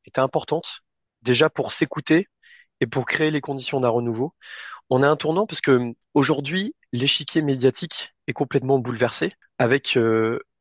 étaient 0.04 0.20
importantes, 0.20 0.82
déjà 1.22 1.50
pour 1.50 1.72
s'écouter 1.72 2.28
et 2.80 2.86
pour 2.86 3.04
créer 3.04 3.32
les 3.32 3.40
conditions 3.40 3.80
d'un 3.80 3.88
renouveau. 3.88 4.32
On 4.88 5.02
a 5.02 5.08
un 5.08 5.16
tournant 5.16 5.46
parce 5.46 5.60
que 5.60 5.92
aujourd'hui, 6.14 6.76
l'échiquier 6.92 7.42
médiatique 7.42 8.14
est 8.28 8.32
complètement 8.32 8.78
bouleversé 8.78 9.32
avec 9.58 9.98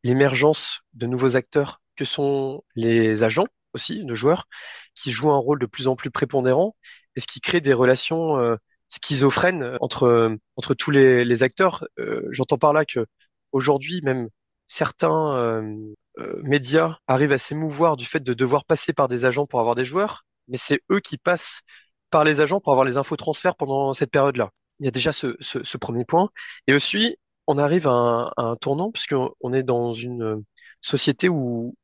l'émergence 0.03 0.81
de 0.95 1.05
nouveaux 1.05 1.35
acteurs 1.35 1.81
que 1.95 2.03
sont 2.03 2.63
les 2.75 3.23
agents 3.23 3.45
aussi 3.75 4.03
de 4.03 4.15
joueurs 4.15 4.47
qui 4.95 5.11
jouent 5.11 5.31
un 5.31 5.37
rôle 5.37 5.59
de 5.59 5.65
plus 5.67 5.87
en 5.87 5.95
plus 5.95 6.11
prépondérant 6.11 6.75
et 7.15 7.19
ce 7.19 7.27
qui 7.27 7.41
crée 7.41 7.61
des 7.61 7.73
relations 7.73 8.37
euh, 8.39 8.55
schizophrènes 8.89 9.77
entre, 9.81 10.37
entre 10.55 10.73
tous 10.73 10.91
les, 10.91 11.43
acteurs. 11.43 11.85
Euh, 11.99 12.23
j'entends 12.31 12.57
par 12.57 12.73
là 12.73 12.85
que 12.85 13.05
aujourd'hui, 13.51 14.01
même 14.03 14.29
certains 14.67 15.35
euh, 15.37 15.93
euh, 16.19 16.41
médias 16.43 16.97
arrivent 17.07 17.31
à 17.31 17.37
s'émouvoir 17.37 17.97
du 17.97 18.05
fait 18.05 18.21
de 18.21 18.33
devoir 18.33 18.65
passer 18.65 18.93
par 18.93 19.07
des 19.07 19.25
agents 19.25 19.45
pour 19.47 19.59
avoir 19.59 19.75
des 19.75 19.85
joueurs, 19.85 20.25
mais 20.47 20.57
c'est 20.57 20.81
eux 20.91 20.99
qui 20.99 21.17
passent 21.17 21.61
par 22.09 22.23
les 22.23 22.41
agents 22.41 22.59
pour 22.59 22.71
avoir 22.71 22.85
les 22.85 22.97
infos 22.97 23.17
transferts 23.17 23.55
pendant 23.55 23.93
cette 23.93 24.11
période-là. 24.11 24.51
Il 24.79 24.85
y 24.85 24.87
a 24.87 24.91
déjà 24.91 25.11
ce, 25.11 25.35
ce, 25.39 25.77
premier 25.77 26.05
point. 26.05 26.29
Et 26.67 26.73
aussi, 26.73 27.17
on 27.47 27.57
arrive 27.57 27.87
à 27.87 28.33
un, 28.37 28.55
tournant 28.57 28.91
puisqu'on 28.91 29.53
est 29.53 29.63
dans 29.63 29.93
une 29.93 30.43
société 30.81 31.29
où, 31.29 31.75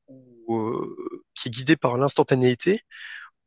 euh, 0.49 1.20
qui 1.41 1.49
est 1.49 1.51
guidée 1.51 1.75
par 1.75 1.97
l'instantanéité, 1.97 2.81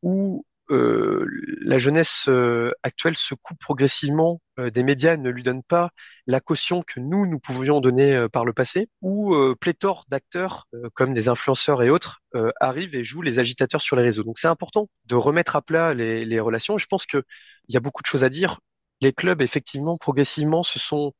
où 0.02 0.44
euh, 0.70 1.26
la 1.60 1.76
jeunesse 1.76 2.24
euh, 2.28 2.72
actuelle 2.82 3.16
se 3.16 3.34
coupe 3.34 3.58
progressivement 3.58 4.40
euh, 4.58 4.70
des 4.70 4.82
médias, 4.82 5.16
ne 5.16 5.28
lui 5.28 5.42
donne 5.42 5.62
pas 5.62 5.90
la 6.26 6.40
caution 6.40 6.82
que 6.82 7.00
nous, 7.00 7.26
nous 7.26 7.38
pouvions 7.38 7.80
donner 7.80 8.26
par 8.32 8.44
le 8.44 8.52
passé, 8.52 8.88
où 9.02 9.34
pléthore 9.60 10.04
d'acteurs 10.08 10.68
comme 10.94 11.12
des 11.14 11.28
influenceurs 11.28 11.82
et 11.82 11.90
autres 11.90 12.22
arrivent 12.60 12.94
et 12.96 13.04
jouent 13.04 13.22
les 13.22 13.38
agitateurs 13.38 13.82
sur 13.82 13.96
les 13.96 14.02
réseaux. 14.02 14.22
Donc 14.24 14.38
c'est 14.38 14.48
important 14.48 14.88
de 15.06 15.14
remettre 15.16 15.56
à 15.56 15.62
plat 15.62 15.92
les, 15.94 16.24
les 16.24 16.40
relations. 16.40 16.78
Je 16.78 16.86
pense 16.86 17.06
qu'il 17.06 17.22
y 17.68 17.76
a 17.76 17.80
beaucoup 17.80 18.02
de 18.02 18.06
choses 18.06 18.24
à 18.24 18.28
dire. 18.28 18.60
Les 19.00 19.12
clubs, 19.12 19.42
effectivement, 19.42 19.98
progressivement, 19.98 20.62
se 20.62 20.78
sont 20.78 21.12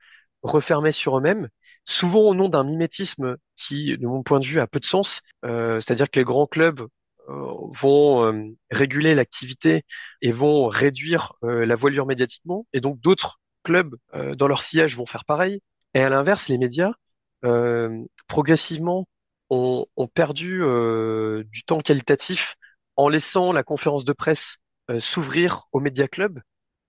refermés 0.42 0.92
sur 0.92 1.18
eux-mêmes 1.18 1.48
souvent 1.84 2.20
au 2.20 2.34
nom 2.34 2.48
d'un 2.48 2.64
mimétisme 2.64 3.36
qui, 3.56 3.96
de 3.96 4.06
mon 4.06 4.22
point 4.22 4.40
de 4.40 4.46
vue, 4.46 4.60
a 4.60 4.66
peu 4.66 4.80
de 4.80 4.84
sens. 4.84 5.20
Euh, 5.44 5.80
C'est-à-dire 5.80 6.10
que 6.10 6.18
les 6.18 6.24
grands 6.24 6.46
clubs 6.46 6.80
euh, 7.28 7.54
vont 7.72 8.24
euh, 8.24 8.44
réguler 8.70 9.14
l'activité 9.14 9.84
et 10.22 10.30
vont 10.30 10.66
réduire 10.68 11.34
la 11.42 11.74
voilure 11.74 12.06
médiatiquement, 12.06 12.66
et 12.72 12.80
donc 12.80 13.00
d'autres 13.00 13.40
clubs 13.62 13.96
dans 14.36 14.48
leur 14.48 14.62
sillage 14.62 14.96
vont 14.96 15.06
faire 15.06 15.24
pareil. 15.24 15.60
Et 15.94 16.00
à 16.00 16.08
l'inverse, 16.10 16.48
les 16.48 16.58
médias 16.58 16.92
progressivement 18.26 19.06
ont, 19.50 19.86
ont 19.96 20.06
perdu 20.08 20.62
du 21.46 21.64
temps 21.64 21.80
qualitatif 21.80 22.56
en 22.96 23.08
laissant 23.08 23.52
la 23.52 23.62
conférence 23.62 24.04
de 24.04 24.12
presse 24.12 24.56
s'ouvrir 25.00 25.64
aux 25.72 25.80
médias 25.80 26.08
clubs 26.08 26.40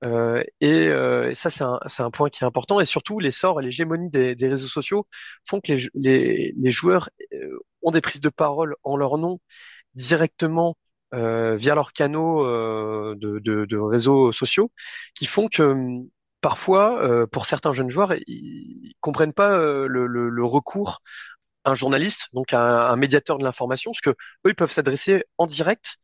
euh, 0.05 0.43
et, 0.61 0.87
euh, 0.87 1.33
ça, 1.33 1.49
c'est 1.49 2.03
un, 2.03 2.11
point 2.11 2.29
qui 2.29 2.43
est 2.43 2.47
important. 2.47 2.79
Et 2.79 2.85
surtout, 2.85 3.19
l'essor 3.19 3.59
et 3.59 3.63
l'hégémonie 3.63 4.09
des, 4.09 4.35
réseaux 4.41 4.67
sociaux 4.67 5.07
font 5.47 5.61
que 5.61 5.73
les, 5.95 6.53
joueurs 6.71 7.09
ont 7.81 7.91
des 7.91 8.01
prises 8.01 8.21
de 8.21 8.29
parole 8.29 8.75
en 8.83 8.97
leur 8.97 9.17
nom 9.17 9.39
directement 9.95 10.77
euh, 11.13 11.55
via 11.55 11.75
leurs 11.75 11.93
canaux 11.93 12.45
euh, 12.45 13.15
de, 13.17 13.77
réseaux 13.77 14.31
sociaux, 14.31 14.71
qui 15.13 15.25
font 15.25 15.47
que 15.47 15.63
hum, 15.63 16.09
parfois, 16.41 17.01
euh, 17.03 17.27
pour 17.27 17.45
certains 17.45 17.73
jeunes 17.73 17.89
joueurs, 17.89 18.13
ils 18.27 18.93
comprennent 19.01 19.33
pas 19.33 19.57
le, 19.57 20.07
le, 20.07 20.29
le, 20.29 20.45
recours 20.45 21.01
à 21.63 21.71
un 21.71 21.73
journaliste, 21.73 22.29
donc 22.33 22.53
à 22.53 22.59
un, 22.61 22.91
un 22.91 22.95
médiateur 22.97 23.37
de 23.37 23.43
l'information, 23.43 23.91
parce 23.91 24.01
que 24.01 24.09
eux, 24.11 24.49
ils 24.49 24.55
peuvent 24.55 24.71
s'adresser 24.71 25.25
en 25.37 25.47
direct 25.47 25.97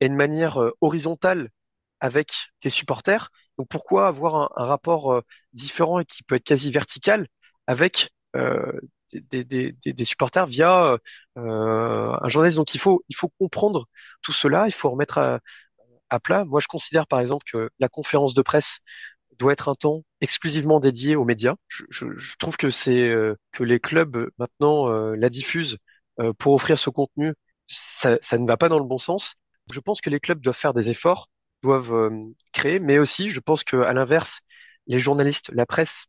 et 0.00 0.08
de 0.08 0.14
manière 0.14 0.58
horizontale 0.80 1.50
avec 2.00 2.32
tes 2.60 2.70
supporters. 2.70 3.30
Donc 3.58 3.68
pourquoi 3.68 4.06
avoir 4.08 4.52
un, 4.56 4.64
rapport 4.64 5.22
différent 5.52 5.98
et 6.00 6.04
qui 6.04 6.22
peut 6.22 6.36
être 6.36 6.44
quasi 6.44 6.70
vertical 6.70 7.26
avec 7.66 8.10
euh, 8.36 8.72
des, 9.12 9.44
des, 9.44 9.72
des, 9.72 10.04
supporters 10.04 10.46
via 10.46 10.98
euh, 11.38 12.18
un 12.20 12.28
journaliste? 12.28 12.56
Donc 12.56 12.74
il 12.74 12.78
faut, 12.80 13.04
il 13.08 13.16
faut 13.16 13.30
comprendre 13.38 13.86
tout 14.22 14.32
cela, 14.32 14.66
il 14.66 14.72
faut 14.72 14.90
remettre 14.90 15.18
à, 15.18 15.40
à, 16.10 16.20
plat. 16.20 16.44
Moi, 16.44 16.60
je 16.60 16.68
considère 16.68 17.06
par 17.06 17.20
exemple 17.20 17.44
que 17.50 17.70
la 17.78 17.88
conférence 17.88 18.34
de 18.34 18.42
presse 18.42 18.80
doit 19.38 19.52
être 19.52 19.68
un 19.68 19.74
temps 19.74 20.04
exclusivement 20.20 20.80
dédié 20.80 21.16
aux 21.16 21.24
médias. 21.24 21.54
Je, 21.68 21.84
je, 21.90 22.06
je 22.14 22.36
trouve 22.38 22.56
que 22.56 22.70
c'est 22.70 23.08
euh, 23.08 23.36
que 23.52 23.64
les 23.64 23.80
clubs 23.80 24.30
maintenant 24.38 24.88
euh, 24.90 25.14
la 25.16 25.30
diffusent 25.30 25.78
euh, 26.20 26.32
pour 26.32 26.54
offrir 26.54 26.78
ce 26.78 26.90
contenu. 26.90 27.34
Ça, 27.68 28.18
ça 28.20 28.38
ne 28.38 28.46
va 28.46 28.56
pas 28.56 28.68
dans 28.68 28.78
le 28.78 28.84
bon 28.84 28.98
sens. 28.98 29.34
Je 29.70 29.80
pense 29.80 30.00
que 30.00 30.10
les 30.10 30.20
clubs 30.20 30.40
doivent 30.40 30.56
faire 30.56 30.74
des 30.74 30.90
efforts, 30.90 31.28
doivent 31.62 32.10
créer, 32.52 32.78
mais 32.78 32.98
aussi, 32.98 33.30
je 33.30 33.40
pense 33.40 33.64
que 33.64 33.76
à 33.76 33.92
l'inverse, 33.92 34.40
les 34.86 34.98
journalistes, 34.98 35.50
la 35.52 35.66
presse 35.66 36.06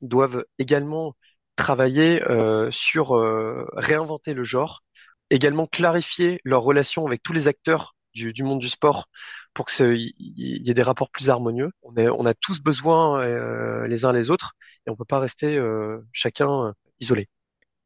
doivent 0.00 0.44
également 0.58 1.16
travailler 1.56 2.22
euh, 2.30 2.70
sur 2.70 3.16
euh, 3.16 3.66
réinventer 3.74 4.34
le 4.34 4.44
genre, 4.44 4.82
également 5.30 5.66
clarifier 5.66 6.40
leur 6.44 6.62
relation 6.62 7.06
avec 7.06 7.22
tous 7.22 7.32
les 7.32 7.48
acteurs 7.48 7.94
du, 8.14 8.42
monde 8.42 8.58
du 8.58 8.68
sport 8.68 9.06
pour 9.54 9.66
qu'il 9.66 10.12
y, 10.18 10.70
ait 10.70 10.74
des 10.74 10.82
rapports 10.82 11.10
plus 11.10 11.30
harmonieux. 11.30 11.70
On, 11.82 12.26
a 12.26 12.34
tous 12.34 12.60
besoin 12.60 13.22
euh, 13.22 13.86
les 13.86 14.04
uns 14.04 14.12
les 14.12 14.30
autres 14.30 14.52
et 14.86 14.90
on 14.90 14.96
peut 14.96 15.06
pas 15.06 15.18
rester 15.18 15.56
euh, 15.56 15.98
chacun 16.12 16.74
isolé. 17.00 17.28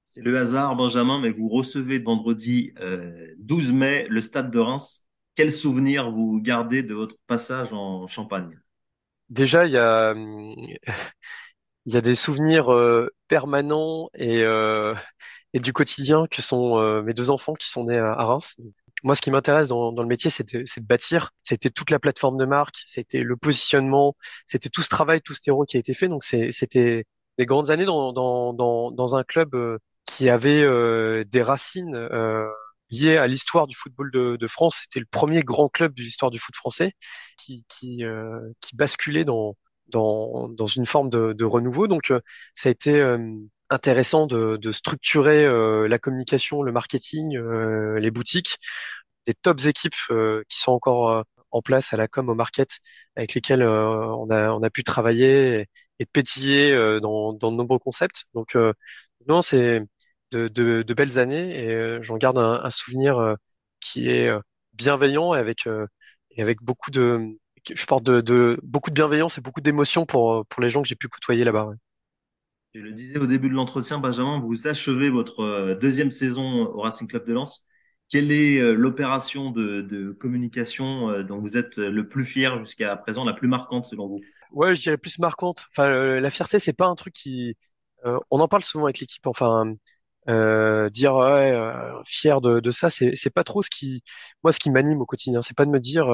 C'est 0.03 0.23
le 0.23 0.37
hasard, 0.37 0.75
Benjamin, 0.75 1.21
mais 1.21 1.31
vous 1.31 1.49
recevez 1.49 2.01
vendredi 2.01 2.73
12 3.39 3.73
mai 3.73 4.07
le 4.09 4.21
stade 4.21 4.51
de 4.51 4.59
Reims. 4.59 5.06
Quel 5.37 5.53
souvenir 5.53 6.11
vous 6.11 6.41
gardez 6.41 6.83
de 6.83 6.95
votre 6.95 7.17
passage 7.29 7.73
en 7.73 8.09
Champagne? 8.09 8.59
Déjà, 9.29 9.67
il 9.67 9.73
y 9.73 9.79
a 9.79 10.15
y 11.87 11.97
a 11.97 12.01
des 12.01 12.15
souvenirs 12.15 12.73
euh, 12.73 13.09
permanents 13.29 14.11
et, 14.15 14.43
euh, 14.43 14.95
et 15.53 15.61
du 15.61 15.73
quotidien 15.73 16.27
que 16.31 16.43
sont 16.43 16.79
euh, 16.79 17.03
mes 17.03 17.15
deux 17.15 17.31
enfants 17.31 17.55
qui 17.55 17.69
sont 17.69 17.85
nés 17.85 17.99
à, 17.99 18.15
Reims. 18.15 18.57
Moi, 19.05 19.15
ce 19.15 19.23
qui 19.23 19.31
m'intéresse 19.31 19.69
dans, 19.69 19.93
le 19.93 20.07
métier, 20.07 20.31
c'est 20.31 20.53
de, 20.55 20.65
bâtir. 20.81 21.31
C'était 21.43 21.71
toute 21.71 21.91
la 21.91 21.99
plateforme 21.99 22.37
de 22.39 22.45
marque, 22.45 22.77
c'était 22.87 23.23
le 23.23 23.37
positionnement, 23.37 24.17
c'était 24.47 24.69
tout 24.69 24.83
ce 24.83 24.89
travail, 24.89 25.21
tout 25.23 25.35
ce 25.35 25.41
terreau 25.41 25.65
qui 25.65 25.77
a 25.77 25.81
été 25.81 25.95
fait. 25.95 26.09
Donc, 26.09 26.25
c'était 26.25 27.05
des 27.39 27.47
grandes 27.47 27.71
années 27.71 27.85
dans 27.85 29.17
un 29.17 29.23
club 29.23 29.79
qui 30.07 30.29
avait 30.31 31.25
des 31.25 31.43
racines 31.43 32.09
liées 32.91 33.17
à 33.17 33.27
l'histoire 33.27 33.67
du 33.67 33.77
football 33.77 34.11
de, 34.13 34.37
de 34.37 34.47
France. 34.47 34.81
C'était 34.83 35.01
le 35.01 35.07
premier 35.11 35.43
grand 35.43 35.69
club 35.69 35.95
de 35.95 36.03
l'histoire 36.03 36.31
du 36.31 36.39
foot 36.39 36.55
français 36.57 36.93
qui, 37.37 37.65
qui, 37.69 38.05
qui 38.61 38.77
basculait 38.77 39.25
dans, 39.25 39.57
dans, 39.89 40.49
dans 40.49 40.67
une 40.67 40.87
forme 40.87 41.11
de, 41.11 41.33
de 41.33 41.45
renouveau. 41.45 41.87
Donc, 41.87 42.11
euh, 42.11 42.21
ça 42.55 42.69
a 42.69 42.73
été 42.73 42.93
euh, 42.93 43.19
intéressant 43.71 44.27
de, 44.27 44.57
de 44.57 44.73
structurer 44.73 45.45
euh, 45.45 45.89
la 45.89 45.99
communication, 45.99 46.63
le 46.63 46.73
marketing, 46.73 47.37
les 47.99 48.11
boutiques, 48.11 48.59
des 49.27 49.35
tops 49.35 49.67
équipes 49.67 49.95
qui 50.49 50.59
sont 50.59 50.73
encore 50.73 51.25
en 51.51 51.63
place 51.63 51.93
à 51.93 51.97
la 51.97 52.07
com, 52.07 52.29
au 52.29 52.35
market, 52.35 52.79
avec 53.17 53.35
lesquelles 53.35 53.63
on, 53.65 54.31
a, 54.31 54.51
on 54.51 54.63
a 54.63 54.71
pu 54.71 54.85
travailler 54.85 55.61
et, 55.61 55.67
et 55.99 56.07
pétiller 56.07 57.01
dans, 57.01 57.33
dans 57.33 57.51
de 57.51 57.57
nombreux 57.57 57.81
concepts. 57.81 58.25
Donc, 58.35 58.57
non, 59.29 59.41
c'est 59.41 59.81
de, 60.33 60.49
de, 60.49 60.83
de, 60.83 60.95
belles 60.95 61.19
années 61.19 61.57
et 61.59 62.03
j'en 62.03 62.17
garde 62.17 62.39
un, 62.39 62.61
un 62.65 62.71
souvenir 62.71 63.37
qui 63.81 64.09
est 64.09 64.31
bienveillant 64.73 65.35
et 65.35 65.39
avec, 65.39 65.67
et 66.31 66.43
avec 66.43 66.63
beaucoup 66.63 66.91
de, 66.91 67.37
je 67.75 67.87
porte 67.87 68.05
de, 68.05 68.59
beaucoup 68.63 68.91
de 68.91 68.95
bienveillance 68.95 69.39
et 69.39 69.41
beaucoup 69.41 69.61
d'émotion 69.61 70.07
pour, 70.07 70.47
pour 70.47 70.63
les 70.63 70.71
gens 70.71 70.83
que 70.83 70.89
j'ai 70.89 70.97
pu 70.97 71.09
côtoyer 71.09 71.45
là-bas. 71.45 71.71
Je 72.77 72.83
le 72.83 72.93
disais 72.93 73.19
au 73.19 73.27
début 73.27 73.49
de 73.49 73.55
l'entretien, 73.55 73.99
Benjamin, 73.99 74.39
vous 74.39 74.67
achevez 74.67 75.09
votre 75.09 75.41
euh, 75.41 75.75
deuxième 75.75 76.11
saison 76.11 76.67
au 76.67 76.83
Racing 76.83 77.09
Club 77.09 77.27
de 77.27 77.33
Lens. 77.33 77.65
Quelle 78.11 78.31
est 78.31 78.59
euh, 78.59 78.75
l'opération 78.75 79.51
de, 79.51 80.15
communication 80.21 81.09
euh, 81.09 81.23
dont 81.23 81.39
vous 81.39 81.57
êtes 81.57 81.79
le 81.79 82.07
plus 82.07 82.27
fier 82.27 82.59
jusqu'à 82.59 82.95
présent, 82.97 83.25
la 83.25 83.33
plus 83.33 83.49
marquante 83.49 83.87
selon 83.87 84.09
vous? 84.09 84.21
Ouais, 84.53 84.77
je 84.77 84.83
dirais 84.83 84.99
plus 84.99 85.19
marquante. 85.19 85.65
Enfin, 85.71 86.21
la 86.21 86.31
fierté, 86.31 86.59
c'est 86.59 86.75
pas 86.75 86.87
un 86.87 86.95
truc 86.95 87.15
qui. 87.15 87.57
on 88.05 88.41
en 88.41 88.47
parle 88.47 88.63
souvent 88.63 88.85
avec 88.85 89.01
l'équipe. 89.01 89.27
Enfin, 89.27 89.75
dire 90.91 91.15
ouais, 91.17 91.55
fier 92.05 92.41
de, 92.41 92.61
de 92.61 92.71
ça, 92.71 92.91
c'est 92.91 93.31
pas 93.35 93.45
trop 93.45 93.63
ce 93.63 93.71
qui 93.71 94.03
moi 94.43 94.53
ce 94.53 94.59
qui 94.61 94.71
m'anime 94.71 95.01
au 95.01 95.07
quotidien. 95.07 95.43
C'est 95.43 95.57
pas 95.57 95.65
de 95.67 95.71
me 95.71 95.81
dire 95.81 96.09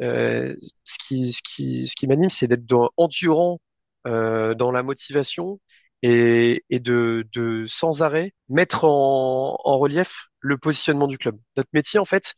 euh, 0.00 0.56
ce 0.84 0.98
qui, 0.98 1.32
ce 1.32 1.42
qui, 1.42 1.86
ce 1.86 1.94
qui 1.96 2.06
m'anime, 2.06 2.30
c'est 2.30 2.48
d'être 2.48 2.92
endurant 2.96 3.60
euh, 4.06 4.54
dans 4.54 4.70
la 4.72 4.82
motivation 4.82 5.60
et, 6.02 6.64
et 6.70 6.80
de, 6.80 7.26
de, 7.32 7.64
sans 7.66 8.02
arrêt 8.02 8.32
mettre 8.48 8.84
en, 8.84 9.56
en, 9.64 9.78
relief 9.78 10.28
le 10.40 10.58
positionnement 10.58 11.06
du 11.06 11.18
club. 11.18 11.38
Notre 11.56 11.68
métier, 11.72 12.00
en 12.00 12.04
fait, 12.04 12.34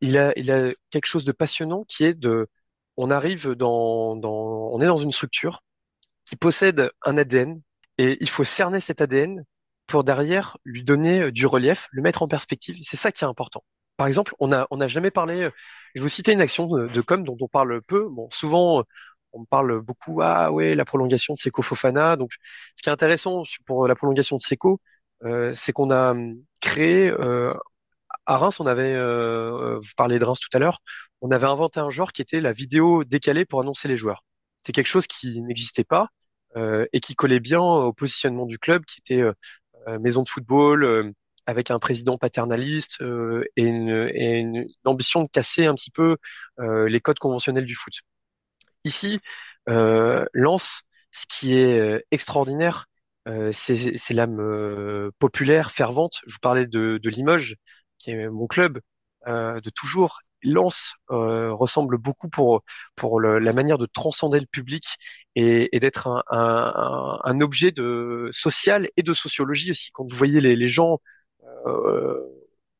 il 0.00 0.18
a, 0.18 0.32
il 0.38 0.52
a 0.52 0.72
quelque 0.90 1.06
chose 1.06 1.24
de 1.24 1.32
passionnant 1.32 1.84
qui 1.88 2.04
est 2.04 2.14
de, 2.14 2.48
on 2.96 3.10
arrive 3.10 3.50
dans, 3.52 4.16
dans, 4.16 4.70
on 4.72 4.80
est 4.80 4.86
dans 4.86 4.96
une 4.98 5.12
structure 5.12 5.62
qui 6.24 6.36
possède 6.36 6.90
un 7.04 7.18
ADN 7.18 7.60
et 7.98 8.18
il 8.20 8.28
faut 8.28 8.44
cerner 8.44 8.80
cet 8.80 9.00
ADN 9.02 9.44
pour 9.86 10.04
derrière 10.04 10.56
lui 10.64 10.84
donner 10.84 11.30
du 11.32 11.46
relief, 11.46 11.88
le 11.92 12.02
mettre 12.02 12.22
en 12.22 12.28
perspective. 12.28 12.78
C'est 12.82 12.96
ça 12.96 13.12
qui 13.12 13.24
est 13.24 13.28
important. 13.28 13.64
Par 13.96 14.06
exemple, 14.06 14.34
on 14.40 14.48
n'a 14.48 14.86
jamais 14.88 15.10
parlé. 15.10 15.42
Euh, 15.42 15.50
je 15.94 16.00
vais 16.00 16.02
vous 16.02 16.08
citer 16.08 16.32
une 16.32 16.40
action 16.40 16.66
de, 16.66 17.00
com 17.00 17.24
dont 17.24 17.36
on 17.40 17.48
parle 17.48 17.80
peu. 17.82 18.08
Souvent, 18.30 18.80
euh, 18.80 18.82
on 19.32 19.44
parle 19.44 19.80
beaucoup. 19.80 20.20
Ah 20.22 20.52
ouais, 20.52 20.74
la 20.74 20.84
prolongation 20.84 21.34
de 21.34 21.38
Seco 21.38 21.62
Fofana. 21.62 22.16
Donc, 22.16 22.32
ce 22.74 22.82
qui 22.82 22.88
est 22.88 22.92
intéressant 22.92 23.42
pour 23.66 23.86
la 23.88 23.94
prolongation 23.94 24.36
de 24.36 24.40
Seco, 24.42 24.80
euh, 25.24 25.52
c'est 25.54 25.72
qu'on 25.72 25.90
a 25.90 26.12
hum, 26.12 26.42
créé 26.60 27.10
euh, 27.10 27.54
à 28.26 28.36
Reims. 28.36 28.60
On 28.60 28.66
avait, 28.66 28.94
euh, 28.94 29.78
vous 29.80 29.92
parlez 29.96 30.18
de 30.18 30.24
Reims 30.24 30.40
tout 30.40 30.54
à 30.56 30.58
l'heure. 30.60 30.80
On 31.20 31.30
avait 31.30 31.46
inventé 31.46 31.80
un 31.80 31.90
genre 31.90 32.12
qui 32.12 32.22
était 32.22 32.40
la 32.40 32.52
vidéo 32.52 33.04
décalée 33.04 33.44
pour 33.44 33.60
annoncer 33.60 33.88
les 33.88 33.96
joueurs. 33.96 34.24
C'est 34.62 34.72
quelque 34.72 34.86
chose 34.86 35.06
qui 35.06 35.40
n'existait 35.42 35.84
pas 35.84 36.08
et 36.92 37.00
qui 37.00 37.16
collait 37.16 37.40
bien 37.40 37.60
au 37.60 37.92
positionnement 37.92 38.46
du 38.46 38.58
club, 38.60 38.84
qui 38.84 39.00
était 39.00 39.22
maison 40.00 40.22
de 40.22 40.28
football 40.28 41.14
avec 41.46 41.70
un 41.70 41.78
président 41.78 42.18
paternaliste 42.18 43.00
euh, 43.02 43.44
et, 43.56 43.64
une, 43.64 44.66
ambition 44.84 45.22
de 45.22 45.28
casser 45.28 45.66
un 45.66 45.74
petit 45.74 45.90
peu 45.90 46.16
euh, 46.60 46.88
les 46.88 47.00
codes 47.00 47.18
conventionnels 47.18 47.66
du 47.66 47.74
foot. 47.74 47.94
Ici, 48.84 49.20
euh, 49.68 50.24
ce 51.10 51.26
qui 51.28 51.54
est 51.54 51.78
euh, 51.78 52.00
extraordinaire, 52.10 52.86
euh, 53.28 53.50
c'est 53.52 54.14
l'âme 54.14 54.40
euh, 54.40 55.10
populaire, 55.18 55.70
fervente. 55.70 56.20
Je 56.26 56.34
vous 56.34 56.40
parlais 56.40 56.66
de, 56.66 56.98
de 57.02 57.10
Limoges, 57.10 57.56
qui 57.98 58.10
est 58.10 58.28
mon 58.28 58.46
club 58.46 58.80
de 59.26 59.70
toujours. 59.70 60.20
Lens 60.44 60.94
ressemble 61.08 61.98
beaucoup 61.98 62.28
pour 62.28 62.62
pour 62.96 63.20
la 63.20 63.52
manière 63.52 63.78
de 63.78 63.86
transcender 63.86 64.40
le 64.40 64.46
public 64.46 64.84
et, 65.36 65.78
d'être 65.80 66.24
un, 66.30 67.40
objet 67.40 67.72
de 67.72 68.28
social 68.32 68.88
et 68.96 69.02
de 69.02 69.14
sociologie 69.14 69.70
aussi. 69.70 69.90
Quand 69.92 70.04
vous 70.08 70.16
voyez 70.16 70.40
les, 70.40 70.68
gens 70.68 70.98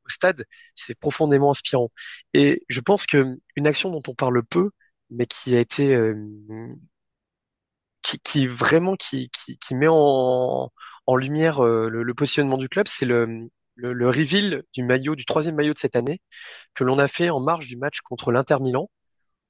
au 0.05 0.09
stade, 0.09 0.45
c'est 0.75 0.99
profondément 0.99 1.51
inspirant. 1.51 1.91
Et 2.35 2.63
je 2.69 2.81
pense 2.81 3.07
que 3.07 3.37
une 3.57 3.67
action 3.67 3.91
dont 3.91 4.03
on 4.09 4.15
parle 4.15 4.43
peu, 4.45 4.71
mais 5.11 5.27
qui 5.27 5.57
a 5.57 5.61
été 5.61 5.95
qui, 8.05 8.21
qui, 8.21 8.47
vraiment 8.47 8.97
qui, 8.97 9.31
qui, 9.31 9.75
met 9.75 9.89
en, 9.89 10.71
lumière 11.17 11.65
euh, 11.65 11.89
le, 11.89 12.15
positionnement 12.15 12.59
du 12.59 12.69
club, 12.69 12.87
c'est 12.89 13.07
le, 13.07 13.49
le, 13.77 14.09
reveal 14.09 14.63
du 14.73 14.83
maillot, 14.83 15.15
du 15.15 15.25
troisième 15.25 15.55
maillot 15.57 15.75
de 15.75 15.79
cette 15.79 15.97
année, 15.97 16.21
que 16.75 16.85
l'on 16.85 16.99
a 16.99 17.09
fait 17.09 17.31
en 17.31 17.41
marge 17.41 17.67
du 17.67 17.77
match 17.77 18.01
contre 18.01 18.33
l'Inter 18.33 18.59
Milan, 18.61 18.91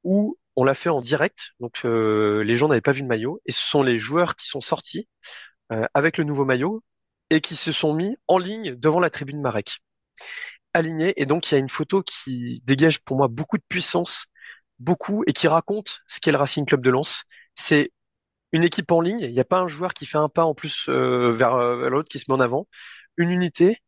où 0.03 0.39
on 0.57 0.65
l'a 0.65 0.75
fait 0.75 0.91
en 0.91 1.01
direct, 1.01 1.53
donc 1.61 1.81
euh, 1.85 2.45
les 2.45 2.55
gens 2.55 2.69
n'avaient 2.69 2.81
pas 2.81 2.93
vu 2.93 3.03
le 3.03 3.09
maillot, 3.09 3.41
et 3.47 3.53
ce 3.53 3.63
sont 3.63 3.83
les 3.83 3.99
joueurs 3.99 4.37
qui 4.37 4.47
sont 4.47 4.61
sortis 4.61 5.09
euh, 5.73 5.87
avec 5.95 6.19
le 6.19 6.25
nouveau 6.25 6.45
maillot 6.45 6.83
et 7.31 7.41
qui 7.41 7.57
se 7.57 7.73
sont 7.73 7.95
mis 7.95 8.17
en 8.29 8.39
ligne 8.39 8.77
devant 8.77 9.01
la 9.01 9.11
tribune 9.11 9.41
Marek, 9.41 9.79
alignés. 10.75 11.15
Et 11.21 11.27
donc 11.27 11.51
il 11.51 11.55
y 11.55 11.57
a 11.57 11.59
une 11.59 11.69
photo 11.69 12.03
qui 12.03 12.63
dégage 12.65 13.01
pour 13.01 13.17
moi 13.17 13.29
beaucoup 13.29 13.59
de 13.59 13.65
puissance, 13.69 14.27
beaucoup, 14.79 15.25
et 15.27 15.33
qui 15.33 15.49
raconte 15.49 16.03
ce 16.07 16.21
qu'est 16.21 16.33
le 16.33 16.39
Racing 16.39 16.67
Club 16.67 16.83
de 16.83 16.91
Lens. 16.91 17.25
C'est 17.55 17.93
une 18.53 18.63
équipe 18.63 18.93
en 18.93 19.01
ligne, 19.01 19.21
il 19.21 19.33
n'y 19.33 19.41
a 19.41 19.45
pas 19.45 19.59
un 19.59 19.69
joueur 19.69 19.95
qui 19.95 20.07
fait 20.07 20.19
un 20.19 20.29
pas 20.29 20.45
en 20.45 20.55
plus 20.55 20.87
euh, 20.89 21.33
vers, 21.33 21.59
l'autre, 21.59 22.09
qui 22.09 22.19
se 22.19 22.27
met 22.29 22.37
en 22.37 22.41
avant, 22.41 22.69
une 23.17 23.31
unité 23.31 23.79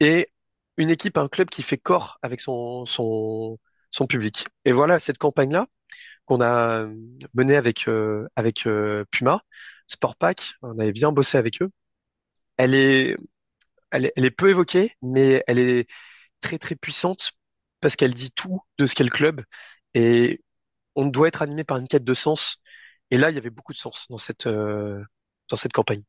et 0.00 0.28
une 0.76 0.90
équipe, 0.90 1.18
un 1.18 1.28
club 1.28 1.48
qui 1.48 1.62
fait 1.62 1.78
corps 1.78 2.18
avec 2.22 2.40
son, 2.40 2.84
son, 2.86 3.58
public. 4.08 4.46
Et 4.64 4.72
voilà, 4.72 4.98
cette 4.98 5.18
campagne-là 5.18 5.66
qu'on 6.26 6.40
a 6.40 6.86
menée 7.34 7.56
avec, 7.56 7.88
euh, 7.88 8.28
avec 8.36 8.68
Puma, 9.10 9.42
Sportpack, 9.88 10.54
on 10.62 10.78
avait 10.78 10.92
bien 10.92 11.10
bossé 11.12 11.38
avec 11.38 11.62
eux, 11.62 11.70
elle 12.58 12.74
est, 12.74 13.16
elle 13.90 14.06
est, 14.06 14.12
elle 14.16 14.24
est 14.24 14.30
peu 14.30 14.50
évoquée, 14.50 14.96
mais 15.02 15.42
elle 15.46 15.58
est 15.58 15.88
très 16.40 16.58
très 16.58 16.76
puissante 16.76 17.32
parce 17.80 17.96
qu'elle 17.96 18.14
dit 18.14 18.30
tout 18.32 18.60
de 18.78 18.86
ce 18.86 18.94
qu'est 18.94 19.04
le 19.04 19.10
club 19.10 19.42
et 19.94 20.42
on 20.94 21.06
doit 21.06 21.28
être 21.28 21.42
animé 21.42 21.64
par 21.64 21.78
une 21.78 21.88
quête 21.88 22.04
de 22.04 22.14
sens 22.14 22.60
et 23.10 23.16
là, 23.16 23.30
il 23.30 23.34
y 23.34 23.38
avait 23.38 23.50
beaucoup 23.50 23.72
de 23.72 23.78
sens 23.78 24.06
dans 24.10 24.18
cette, 24.18 24.46
euh, 24.46 25.02
dans 25.48 25.56
cette 25.56 25.72
campagne. 25.72 26.02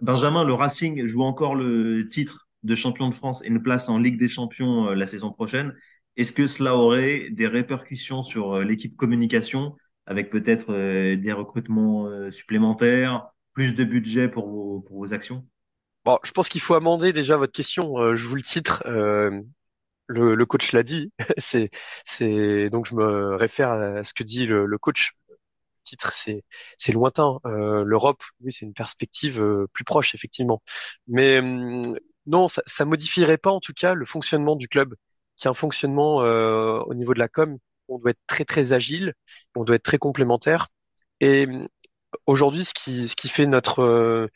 Benjamin, 0.00 0.44
le 0.44 0.54
Racing 0.54 1.04
joue 1.06 1.22
encore 1.22 1.54
le 1.54 2.06
titre 2.08 2.48
de 2.62 2.74
champion 2.74 3.08
de 3.08 3.14
France 3.14 3.44
et 3.44 3.48
une 3.48 3.62
place 3.62 3.88
en 3.88 3.98
Ligue 3.98 4.18
des 4.18 4.28
Champions 4.28 4.88
euh, 4.88 4.94
la 4.94 5.06
saison 5.06 5.32
prochaine. 5.32 5.74
Est-ce 6.16 6.32
que 6.32 6.46
cela 6.46 6.76
aurait 6.76 7.28
des 7.30 7.46
répercussions 7.46 8.22
sur 8.22 8.56
euh, 8.56 8.64
l'équipe 8.64 8.96
communication 8.96 9.76
avec 10.06 10.30
peut-être 10.30 10.72
des 11.14 11.32
recrutements 11.32 12.08
supplémentaires, 12.32 13.28
plus 13.52 13.76
de 13.76 13.84
budget 13.84 14.28
pour 14.28 14.48
vos, 14.48 14.80
pour 14.80 14.96
vos 14.98 15.14
actions? 15.14 15.46
Bon, 16.04 16.18
je 16.24 16.32
pense 16.32 16.48
qu'il 16.48 16.60
faut 16.60 16.74
amender 16.74 17.12
déjà 17.12 17.36
votre 17.36 17.52
question. 17.52 18.16
je 18.16 18.26
vous 18.26 18.34
le 18.34 18.42
titre. 18.42 18.82
le, 18.86 19.44
le, 20.34 20.46
coach 20.46 20.72
l'a 20.72 20.82
dit. 20.82 21.12
c'est, 21.38 21.70
donc 22.70 22.86
je 22.86 22.96
me 22.96 23.36
réfère 23.36 23.70
à 23.70 24.02
ce 24.02 24.12
que 24.12 24.24
dit 24.24 24.46
le, 24.46 24.66
le 24.66 24.78
coach 24.78 25.12
titre, 25.82 26.12
c'est 26.14 26.92
lointain. 26.92 27.38
Euh, 27.46 27.84
L'Europe, 27.84 28.22
oui, 28.40 28.52
c'est 28.52 28.66
une 28.66 28.74
perspective 28.74 29.42
euh, 29.42 29.66
plus 29.72 29.84
proche, 29.84 30.14
effectivement. 30.14 30.62
Mais 31.08 31.38
hum, 31.40 31.82
non, 32.26 32.48
ça, 32.48 32.62
ça 32.66 32.84
modifierait 32.84 33.38
pas, 33.38 33.50
en 33.50 33.60
tout 33.60 33.72
cas, 33.74 33.94
le 33.94 34.04
fonctionnement 34.04 34.56
du 34.56 34.68
club, 34.68 34.94
qui 35.36 35.46
est 35.48 35.50
un 35.50 35.54
fonctionnement 35.54 36.22
euh, 36.22 36.80
au 36.86 36.94
niveau 36.94 37.14
de 37.14 37.18
la 37.18 37.28
com. 37.28 37.58
On 37.88 37.98
doit 37.98 38.10
être 38.12 38.20
très 38.26 38.44
très 38.44 38.72
agile, 38.72 39.14
on 39.56 39.64
doit 39.64 39.76
être 39.76 39.82
très 39.82 39.98
complémentaire. 39.98 40.68
Et 41.20 41.46
aujourd'hui, 42.26 42.64
ce 42.64 42.74
qui 42.74 43.08
ce 43.08 43.16
qui 43.16 43.28
fait 43.28 43.46
notre 43.46 44.28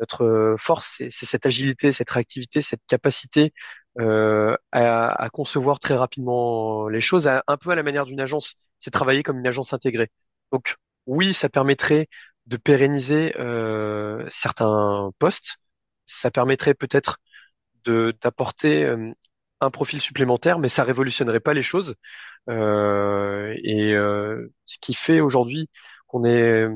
notre 0.00 0.56
force, 0.58 0.96
c'est 1.10 1.26
cette 1.26 1.46
agilité, 1.46 1.92
cette 1.92 2.10
réactivité, 2.10 2.60
cette 2.62 2.82
capacité 2.88 3.52
euh, 4.00 4.56
à, 4.72 5.28
concevoir 5.32 5.78
très 5.78 5.94
rapidement 5.96 6.88
les 6.88 7.00
choses, 7.00 7.28
un 7.28 7.56
peu 7.58 7.70
à 7.70 7.74
la 7.76 7.82
manière 7.82 8.04
d'une 8.04 8.20
agence. 8.20 8.54
C'est 8.78 8.90
travailler 8.90 9.22
comme 9.22 9.38
une 9.38 9.46
agence 9.46 9.72
intégrée. 9.72 10.10
Donc 10.52 10.76
oui, 11.06 11.32
ça 11.32 11.48
permettrait 11.48 12.08
de 12.46 12.56
pérenniser 12.56 13.34
euh, 13.38 14.26
certains 14.30 15.10
postes. 15.18 15.56
Ça 16.06 16.30
permettrait 16.30 16.74
peut-être 16.74 17.18
d'apporter 17.86 18.84
euh, 18.84 19.12
un 19.60 19.70
profil 19.70 20.00
supplémentaire, 20.00 20.58
mais 20.58 20.68
ça 20.68 20.84
révolutionnerait 20.84 21.40
pas 21.40 21.54
les 21.54 21.62
choses. 21.62 21.94
Euh, 22.50 23.54
et 23.62 23.92
ce 24.66 24.78
qui 24.80 24.94
fait 24.94 25.20
aujourd'hui 25.20 25.68
qu'on 26.06 26.24
est 26.24 26.66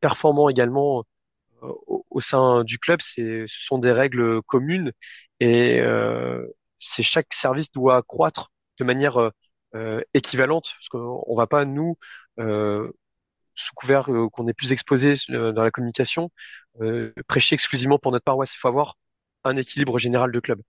performant 0.00 0.48
également 0.48 1.04
au, 1.60 2.20
sein 2.20 2.64
du 2.64 2.78
club, 2.78 3.00
c'est 3.02 3.44
ce 3.46 3.64
sont 3.66 3.78
des 3.78 3.92
règles 3.92 4.42
communes 4.42 4.92
et 5.40 5.80
c'est 6.80 7.02
chaque 7.02 7.32
service 7.32 7.70
doit 7.72 8.02
croître 8.02 8.50
de 8.78 8.84
manière 8.84 9.30
équivalente 10.14 10.72
parce 10.76 10.88
qu'on 10.88 11.36
va 11.36 11.46
pas 11.46 11.64
nous 11.64 11.96
sous 13.54 13.74
couvert 13.74 14.10
euh, 14.10 14.28
qu'on 14.28 14.48
est 14.48 14.54
plus 14.54 14.72
exposé 14.72 15.14
euh, 15.30 15.52
dans 15.52 15.62
la 15.62 15.70
communication, 15.70 16.30
euh, 16.80 17.12
prêcher 17.26 17.54
exclusivement 17.54 17.98
pour 17.98 18.12
notre 18.12 18.24
paroisse. 18.24 18.54
Il 18.54 18.58
faut 18.58 18.68
avoir 18.68 18.96
un 19.44 19.56
équilibre 19.56 19.98
général 19.98 20.32
de 20.32 20.40
club. 20.40 20.60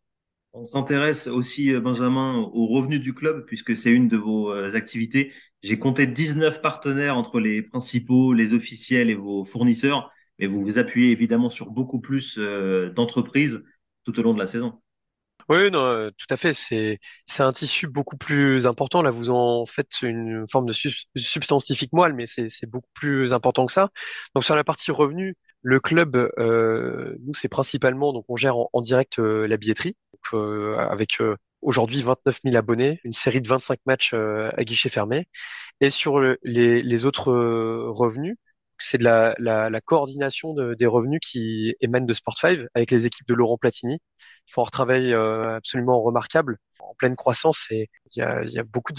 On 0.54 0.66
s'intéresse 0.66 1.28
aussi, 1.28 1.74
Benjamin, 1.80 2.36
aux 2.54 2.68
revenus 2.68 3.00
du 3.00 3.16
club, 3.16 3.46
puisque 3.48 3.76
c'est 3.76 3.92
une 3.92 4.08
de 4.08 4.18
vos 4.18 4.52
activités. 4.52 5.34
J'ai 5.64 5.80
compté 5.80 6.06
19 6.06 6.62
partenaires 6.62 7.18
entre 7.18 7.40
les 7.40 7.64
principaux, 7.64 8.34
les 8.34 8.54
officiels 8.54 9.10
et 9.10 9.16
vos 9.16 9.46
fournisseurs, 9.46 10.12
mais 10.38 10.46
vous 10.46 10.62
vous 10.62 10.78
appuyez 10.78 11.10
évidemment 11.10 11.50
sur 11.50 11.72
beaucoup 11.72 12.00
plus 12.00 12.38
d'entreprises 12.38 13.64
tout 14.04 14.20
au 14.20 14.22
long 14.22 14.36
de 14.36 14.40
la 14.40 14.46
saison. 14.46 14.83
Oui, 15.50 15.70
non, 15.72 15.80
euh, 15.86 16.10
tout 16.12 16.26
à 16.30 16.38
fait. 16.38 16.54
C'est 16.54 17.00
un 17.40 17.52
tissu 17.52 17.88
beaucoup 17.88 18.18
plus 18.18 18.68
important. 18.68 19.02
Là, 19.02 19.12
vous 19.12 19.30
en 19.30 19.66
faites 19.66 20.02
une 20.02 20.46
forme 20.50 20.66
de 20.66 20.74
substantifique 20.74 21.94
moelle, 21.94 22.14
mais 22.14 22.26
c'est 22.26 22.50
c'est 22.50 22.68
beaucoup 22.68 22.90
plus 22.94 23.34
important 23.34 23.66
que 23.66 23.72
ça. 23.72 23.90
Donc 24.36 24.44
sur 24.44 24.56
la 24.56 24.64
partie 24.64 24.92
revenu, 24.92 25.36
le 25.62 25.80
club, 25.80 26.16
euh, 26.38 27.16
nous, 27.26 27.34
c'est 27.34 27.48
principalement 27.50 28.14
donc 28.14 28.26
on 28.30 28.36
gère 28.36 28.56
en, 28.58 28.82
direct 28.82 29.20
euh, 29.20 29.48
la 29.48 29.58
billetterie, 29.58 29.96
avec 30.78 31.20
aujourd'hui 31.62 32.02
29 32.02 32.40
000 32.44 32.56
abonnés, 32.56 33.00
une 33.04 33.12
série 33.12 33.42
de 33.42 33.48
25 33.48 33.80
matchs 33.86 34.14
à 34.14 34.64
guichet 34.64 34.90
fermé, 34.90 35.28
et 35.82 35.90
sur 35.90 36.20
les 36.22 36.82
les 36.84 37.06
autres 37.06 37.32
revenus 37.34 38.38
c'est 38.78 38.98
de 38.98 39.04
la, 39.04 39.82
coordination 39.82 40.54
de, 40.54 40.74
des 40.74 40.86
revenus 40.86 41.20
qui 41.22 41.76
émanent 41.82 42.06
de 42.06 42.14
Sport5 42.14 42.68
avec 42.74 42.92
les 42.92 43.06
équipes 43.06 43.28
de 43.28 43.34
Laurent 43.34 43.58
Platini. 43.58 44.00
Ils 44.48 44.52
font 44.52 44.64
un 44.64 44.70
travail 44.70 45.14
euh, 45.14 45.56
absolument 45.56 46.02
remarquable, 46.02 46.58
en 46.80 46.94
pleine 46.96 47.16
croissance 47.16 47.68
et 47.72 47.90
il 48.16 48.20
y 48.20 48.60
a, 48.60 48.64
beaucoup 48.64 48.94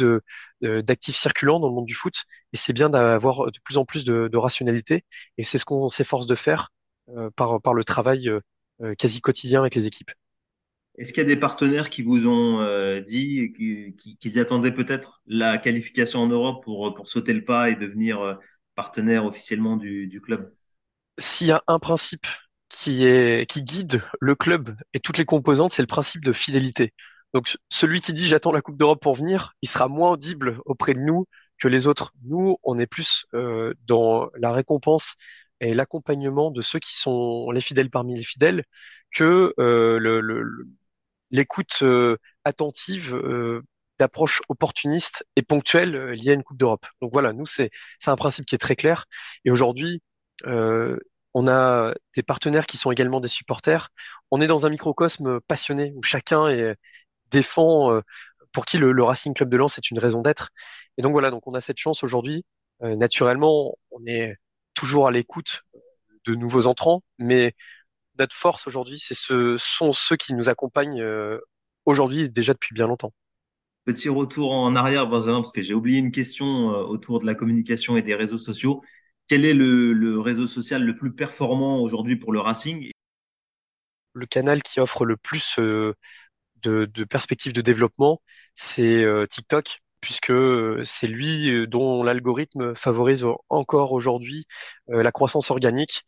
d'actifs 0.60 1.16
circulants 1.16 1.60
dans 1.60 1.68
le 1.68 1.74
monde 1.74 1.86
du 1.86 1.94
foot 1.94 2.24
et 2.52 2.56
c'est 2.56 2.72
bien 2.72 2.90
d'avoir 2.90 3.46
de 3.50 3.58
plus 3.62 3.78
en 3.78 3.84
plus 3.84 4.04
de, 4.04 4.36
rationalité 4.36 5.04
et 5.38 5.44
c'est 5.44 5.58
ce 5.58 5.64
qu'on 5.64 5.88
s'efforce 5.88 6.26
de 6.26 6.34
faire 6.34 6.70
euh, 7.10 7.30
par, 7.36 7.74
le 7.74 7.84
travail 7.84 8.28
euh, 8.28 8.94
quasi 8.98 9.20
quotidien 9.20 9.60
avec 9.60 9.74
les 9.74 9.86
équipes. 9.86 10.10
Est-ce 10.96 11.12
qu'il 11.12 11.22
y 11.22 11.26
a 11.26 11.28
des 11.28 11.36
partenaires 11.36 11.90
qui 11.90 12.02
vous 12.02 12.28
ont 12.28 13.00
dit 13.00 13.52
qu'ils 14.20 14.38
attendaient 14.38 14.72
peut-être 14.72 15.22
la 15.26 15.58
qualification 15.58 16.20
en 16.20 16.28
Europe 16.28 16.62
pour 16.62 17.08
sauter 17.08 17.32
le 17.32 17.44
pas 17.44 17.68
et 17.68 17.74
devenir 17.74 18.38
partenaire 18.74 19.24
officiellement 19.24 19.76
du, 19.76 20.06
du 20.06 20.20
club 20.20 20.52
S'il 21.18 21.48
y 21.48 21.52
a 21.52 21.62
un 21.66 21.78
principe 21.78 22.26
qui, 22.68 23.04
est, 23.04 23.48
qui 23.48 23.62
guide 23.62 24.02
le 24.20 24.34
club 24.34 24.76
et 24.94 25.00
toutes 25.00 25.18
les 25.18 25.24
composantes, 25.24 25.72
c'est 25.72 25.82
le 25.82 25.86
principe 25.86 26.24
de 26.24 26.32
fidélité. 26.32 26.92
Donc 27.34 27.56
celui 27.68 28.00
qui 28.00 28.12
dit 28.12 28.26
j'attends 28.28 28.52
la 28.52 28.62
Coupe 28.62 28.76
d'Europe 28.76 29.00
pour 29.02 29.14
venir, 29.14 29.54
il 29.62 29.68
sera 29.68 29.88
moins 29.88 30.12
audible 30.12 30.58
auprès 30.64 30.94
de 30.94 31.00
nous 31.00 31.26
que 31.58 31.68
les 31.68 31.86
autres. 31.86 32.12
Nous, 32.24 32.58
on 32.62 32.78
est 32.78 32.86
plus 32.86 33.26
euh, 33.34 33.74
dans 33.86 34.28
la 34.36 34.52
récompense 34.52 35.16
et 35.60 35.74
l'accompagnement 35.74 36.50
de 36.50 36.60
ceux 36.62 36.78
qui 36.78 36.94
sont 36.94 37.50
les 37.52 37.60
fidèles 37.60 37.90
parmi 37.90 38.16
les 38.16 38.22
fidèles 38.24 38.64
que 39.12 39.54
euh, 39.58 40.42
l'écoute 41.30 41.78
le, 41.80 41.86
euh, 41.88 42.16
attentive 42.44 43.14
d'approche 44.04 44.42
opportuniste 44.50 45.26
et 45.34 45.42
ponctuelle 45.42 45.96
euh, 45.96 46.14
liée 46.14 46.32
à 46.32 46.34
une 46.34 46.42
Coupe 46.42 46.58
d'Europe. 46.58 46.86
Donc 47.00 47.10
voilà, 47.12 47.32
nous, 47.32 47.46
c'est 47.46 47.70
un 48.06 48.16
principe 48.16 48.44
qui 48.44 48.54
est 48.54 48.58
très 48.58 48.76
clair. 48.76 49.06
Et 49.46 49.50
aujourd'hui, 49.50 50.02
euh, 50.46 50.98
on 51.32 51.48
a 51.48 51.94
des 52.14 52.22
partenaires 52.22 52.66
qui 52.66 52.76
sont 52.76 52.92
également 52.92 53.20
des 53.20 53.28
supporters. 53.28 53.88
On 54.30 54.42
est 54.42 54.46
dans 54.46 54.66
un 54.66 54.68
microcosme 54.68 55.40
passionné 55.40 55.92
où 55.96 56.02
chacun 56.02 56.74
défend, 57.30 57.92
euh, 57.92 58.02
pour 58.52 58.66
qui 58.66 58.76
le, 58.78 59.02
Racing 59.02 59.32
Club 59.34 59.48
de 59.48 59.56
Lens 59.56 59.78
est 59.78 59.90
une 59.90 59.98
raison 59.98 60.20
d'être. 60.20 60.50
Et 60.98 61.02
donc 61.02 61.12
voilà, 61.12 61.30
donc 61.30 61.46
on 61.46 61.54
a 61.54 61.60
cette 61.60 61.78
chance 61.78 62.04
aujourd'hui. 62.04 62.44
naturellement, 62.80 63.76
on 63.90 64.04
est 64.06 64.36
toujours 64.74 65.06
à 65.08 65.10
l'écoute 65.10 65.62
de 66.26 66.34
nouveaux 66.34 66.66
entrants, 66.66 67.02
mais 67.18 67.54
notre 68.18 68.36
force 68.36 68.66
aujourd'hui, 68.66 68.98
ce 68.98 69.56
sont 69.58 69.92
ceux 69.92 70.16
qui 70.16 70.34
nous 70.34 70.48
accompagnent 70.48 71.04
aujourd'hui 71.86 72.30
déjà 72.30 72.52
depuis 72.52 72.74
bien 72.74 72.86
longtemps. 72.86 73.12
Petit 73.84 74.08
retour 74.08 74.52
en 74.52 74.74
arrière, 74.76 75.10
parce 75.10 75.52
que 75.52 75.60
j'ai 75.60 75.74
oublié 75.74 75.98
une 75.98 76.10
question 76.10 76.70
euh, 76.70 76.84
autour 76.84 77.20
de 77.20 77.26
la 77.26 77.34
communication 77.34 77.98
et 77.98 78.02
des 78.02 78.14
réseaux 78.14 78.38
sociaux. 78.38 78.82
Quel 79.28 79.44
est 79.44 79.52
le, 79.52 80.18
réseau 80.20 80.46
social 80.46 80.82
le 80.82 80.96
plus 80.96 81.12
performant 81.12 81.80
aujourd'hui 81.80 82.16
pour 82.16 82.32
le 82.32 82.40
Racing? 82.40 82.90
Le 84.14 84.26
canal 84.26 84.62
qui 84.62 84.80
offre 84.80 85.04
le 85.04 85.18
plus 85.18 85.58
euh, 85.58 85.92
de, 86.62 86.86
perspectives 87.04 87.52
de 87.52 87.60
développement, 87.60 88.22
c'est 88.54 89.04
euh, 89.04 89.26
TikTok, 89.26 89.80
puisque 90.00 90.32
c'est 90.84 91.06
lui 91.06 91.66
dont 91.68 92.02
l'algorithme 92.02 92.74
favorise 92.74 93.26
encore 93.48 93.92
aujourd'hui 93.92 94.46
la 94.88 95.10
croissance 95.12 95.50
organique. 95.50 96.02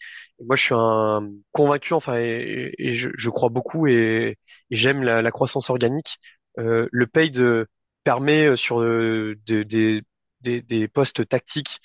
moi, 0.45 0.55
je 0.55 0.65
suis 0.65 0.75
un 0.75 1.31
convaincu, 1.53 1.95
enfin, 1.95 2.17
et, 2.19 2.93
je, 2.93 3.31
crois 3.31 3.49
beaucoup 3.49 3.87
et, 3.87 4.37
j'aime 4.71 5.03
la, 5.03 5.31
croissance 5.31 5.71
organique 5.71 6.19
euh, 6.59 6.89
le 6.93 7.07
paid 7.07 7.67
permet 8.05 8.47
euh, 8.47 8.57
sur 8.57 8.81
euh, 8.81 9.37
des, 9.47 10.03
des, 10.41 10.89
postes 10.89 11.29
tactiques 11.29 11.81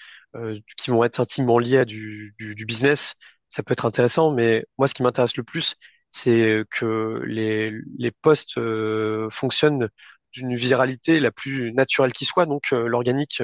qui 0.77 0.91
vont 0.91 1.03
être 1.03 1.19
intimement 1.19 1.59
liés 1.59 1.79
à 1.79 1.85
du, 1.85 2.33
du, 2.37 2.65
business. 2.65 3.15
Ça 3.49 3.63
peut 3.63 3.73
être 3.73 3.85
intéressant, 3.85 4.31
mais 4.31 4.65
moi, 4.77 4.87
ce 4.87 4.93
qui 4.93 5.03
m'intéresse 5.03 5.35
le 5.35 5.43
plus, 5.43 5.75
c'est 6.09 6.63
que 6.69 7.21
les, 7.25 7.73
les 7.97 8.11
postes 8.11 8.59
fonctionnent 9.29 9.89
d'une 10.31 10.55
viralité 10.55 11.19
la 11.19 11.31
plus 11.31 11.73
naturelle 11.73 12.13
qui 12.13 12.25
soit. 12.25 12.45
Donc, 12.45 12.71
l'organique 12.71 13.41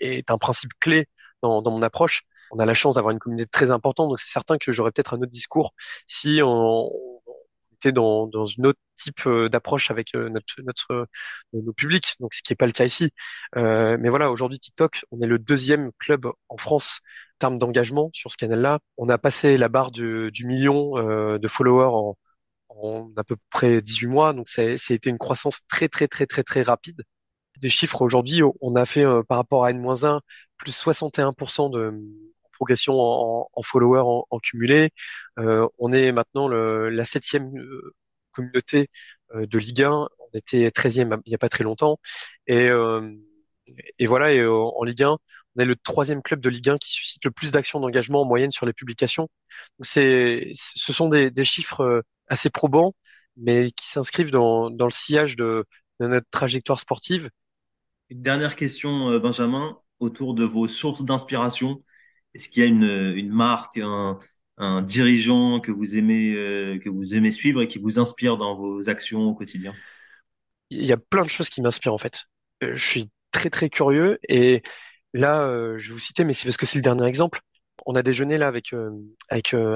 est 0.00 0.30
un 0.30 0.38
principe 0.38 0.72
clé 0.80 1.06
dans, 1.42 1.62
dans 1.62 1.70
mon 1.70 1.82
approche. 1.82 2.22
On 2.50 2.58
a 2.58 2.66
la 2.66 2.74
chance 2.74 2.94
d'avoir 2.96 3.12
une 3.12 3.18
communauté 3.20 3.48
très 3.48 3.70
importante, 3.70 4.08
donc 4.08 4.18
c'est 4.18 4.32
certain 4.32 4.58
que 4.58 4.72
j'aurais 4.72 4.90
peut-être 4.90 5.14
un 5.14 5.18
autre 5.18 5.30
discours 5.30 5.74
si 6.06 6.40
on, 6.42 6.88
dans, 7.84 8.26
dans 8.26 8.46
une 8.46 8.66
autre 8.66 8.80
type 8.96 9.26
euh, 9.26 9.48
d'approche 9.48 9.90
avec 9.90 10.14
euh, 10.14 10.28
notre, 10.28 10.62
notre 10.62 10.92
euh, 10.92 11.06
nos 11.52 11.72
publics, 11.72 12.16
donc 12.20 12.34
ce 12.34 12.42
qui 12.42 12.52
n'est 12.52 12.56
pas 12.56 12.66
le 12.66 12.72
cas 12.72 12.84
ici. 12.84 13.10
mais 13.54 14.08
voilà, 14.08 14.30
aujourd'hui 14.30 14.58
TikTok, 14.58 15.04
on 15.10 15.20
est 15.20 15.26
le 15.26 15.38
deuxième 15.38 15.90
club 15.98 16.26
en 16.48 16.56
France 16.56 17.00
en 17.36 17.38
termes 17.38 17.58
d'engagement 17.58 18.10
sur 18.12 18.30
ce 18.30 18.36
canal-là. 18.36 18.80
On 18.96 19.08
a 19.08 19.18
passé 19.18 19.56
la 19.56 19.68
barre 19.68 19.90
du, 19.90 20.30
million 20.44 20.94
de 21.38 21.48
followers 21.48 22.14
en 22.68 23.12
à 23.16 23.24
peu 23.24 23.36
près 23.50 23.80
18 23.80 24.06
mois, 24.06 24.32
donc 24.34 24.48
ça, 24.48 24.62
a 24.62 24.92
été 24.92 25.08
une 25.10 25.18
croissance 25.18 25.66
très 25.66 25.88
très 25.88 26.08
très 26.08 26.26
très 26.26 26.42
très 26.42 26.62
rapide. 26.62 27.02
Des 27.58 27.70
chiffres 27.70 28.02
aujourd'hui, 28.02 28.42
on 28.60 28.76
a 28.76 28.84
fait 28.84 29.04
par 29.28 29.38
rapport 29.38 29.64
à 29.64 29.70
N-1 29.70 30.20
plus 30.58 30.72
61% 30.76 31.70
de 31.70 31.94
progression 32.56 32.98
en, 32.98 33.62
followers 33.62 34.24
en, 34.30 34.38
cumulé. 34.38 34.90
Euh, 35.38 35.68
on 35.78 35.92
est 35.92 36.12
maintenant 36.12 36.48
le, 36.48 36.88
la 36.88 37.04
septième 37.04 37.56
euh, 37.56 37.94
communauté 38.32 38.88
euh, 39.34 39.46
de 39.46 39.58
Ligue 39.58 39.82
1. 39.82 39.90
On 39.92 40.28
était 40.34 40.68
13e 40.68 41.20
il 41.26 41.30
n'y 41.30 41.34
a 41.34 41.38
pas 41.38 41.48
très 41.48 41.64
longtemps. 41.64 41.98
Et, 42.46 42.70
voilà, 44.06 44.32
et 44.32 44.44
en 44.46 44.82
Ligue 44.84 45.02
1, 45.02 45.08
on 45.56 45.60
est 45.60 45.64
le 45.64 45.76
troisième 45.76 46.22
club 46.22 46.40
de 46.40 46.48
Ligue 46.48 46.70
1 46.70 46.76
qui 46.78 46.90
suscite 46.90 47.24
le 47.24 47.30
plus 47.30 47.50
d'actions 47.50 47.80
d'engagement 47.80 48.22
en 48.22 48.24
moyenne 48.24 48.50
sur 48.50 48.66
les 48.66 48.72
publications. 48.72 49.28
c'est, 49.80 50.52
ce 50.54 50.92
sont 50.92 51.08
des, 51.08 51.44
chiffres 51.44 52.02
assez 52.28 52.50
probants, 52.50 52.94
mais 53.36 53.70
qui 53.70 53.88
s'inscrivent 53.88 54.30
dans, 54.30 54.70
dans 54.70 54.86
le 54.86 54.92
sillage 54.92 55.36
de, 55.36 55.64
de, 56.00 56.06
notre 56.06 56.26
trajectoire 56.30 56.80
sportive. 56.80 57.30
Une 58.08 58.22
dernière 58.22 58.54
question, 58.56 59.18
Benjamin, 59.18 59.78
autour 60.00 60.34
de 60.34 60.44
vos 60.44 60.68
sources 60.68 61.04
d'inspiration. 61.04 61.82
Est-ce 62.36 62.50
qu'il 62.50 62.62
y 62.62 62.66
a 62.66 62.68
une, 62.68 63.30
marque, 63.30 63.78
un, 63.78 64.82
dirigeant 64.82 65.58
que 65.60 65.72
vous 65.72 65.96
aimez 65.96 66.34
euh, 66.34 66.78
que 66.78 66.90
vous 66.90 67.14
aimez 67.14 67.32
suivre 67.32 67.62
et 67.62 67.68
qui 67.68 67.78
vous 67.78 67.98
inspire 67.98 68.36
dans 68.36 68.54
vos 68.54 68.90
actions 68.90 69.22
au 69.22 69.34
quotidien? 69.34 69.74
Il 70.68 70.84
y 70.84 70.92
a 70.92 70.98
plein 70.98 71.22
de 71.22 71.30
choses 71.30 71.48
qui 71.48 71.62
m'inspirent 71.62 71.94
en 71.94 71.98
fait. 71.98 72.24
Euh, 72.62 72.76
je 72.76 72.84
suis 72.84 73.10
très 73.32 73.48
très 73.48 73.70
curieux 73.70 74.18
et 74.28 74.62
là, 75.14 75.44
euh, 75.44 75.78
je 75.78 75.88
vais 75.88 75.92
vous 75.94 75.98
citer, 75.98 76.24
mais 76.24 76.34
c'est 76.34 76.44
parce 76.44 76.58
que 76.58 76.66
c'est 76.66 76.76
le 76.76 76.82
dernier 76.82 77.06
exemple. 77.06 77.40
On 77.86 77.94
a 77.94 78.02
déjeuné 78.02 78.36
là 78.36 78.48
avec 78.48 78.74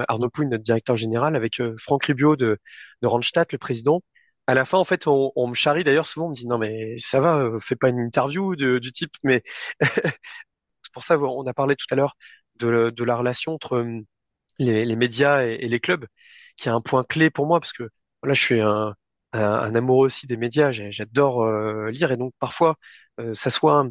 Arnaud 0.07 0.29
Pouille, 0.29 0.47
notre 0.47 0.63
directeur 0.63 0.95
général, 0.97 1.35
avec 1.35 1.61
Franck 1.79 2.05
Rubio 2.05 2.35
de, 2.35 2.59
de 3.01 3.07
Randstad, 3.07 3.47
le 3.51 3.57
président. 3.57 4.01
À 4.45 4.53
la 4.53 4.65
fin, 4.65 4.77
en 4.77 4.83
fait, 4.83 5.07
on, 5.07 5.47
me 5.47 5.53
charrie 5.55 5.83
d'ailleurs 5.83 6.05
souvent, 6.05 6.27
on 6.27 6.29
me 6.29 6.35
dit 6.35 6.47
non 6.47 6.57
mais 6.59 6.95
ça 6.97 7.21
va, 7.21 7.49
fais 7.59 7.75
pas 7.75 7.89
une 7.89 7.99
interview 7.99 8.55
du 8.55 8.91
type, 8.91 9.13
mais 9.23 9.41
c'est 9.81 10.93
pour 10.93 11.03
ça 11.03 11.17
on 11.17 11.45
a 11.47 11.53
parlé 11.53 11.75
tout 11.75 11.85
à 11.91 11.95
l'heure 11.95 12.15
de, 12.65 13.03
la 13.03 13.15
relation 13.15 13.53
entre 13.53 13.79
hum, 13.79 14.03
les, 14.59 14.95
médias 14.95 15.43
et, 15.43 15.67
les 15.67 15.79
clubs, 15.79 16.05
qui 16.57 16.69
est 16.69 16.71
un 16.71 16.81
point 16.81 17.03
clé 17.03 17.29
pour 17.29 17.47
moi, 17.47 17.59
parce 17.59 17.73
que 17.73 17.83
là, 18.23 18.33
je 18.33 18.41
suis 18.41 18.61
un, 18.61 18.95
amoureux 19.33 20.07
aussi 20.07 20.27
des 20.27 20.37
médias, 20.37 20.71
j'adore 20.71 21.43
euh, 21.43 21.89
lire, 21.91 22.11
et 22.11 22.17
donc 22.17 22.33
parfois, 22.39 22.75
euh, 23.19 23.33
ça 23.33 23.49
soit 23.49 23.85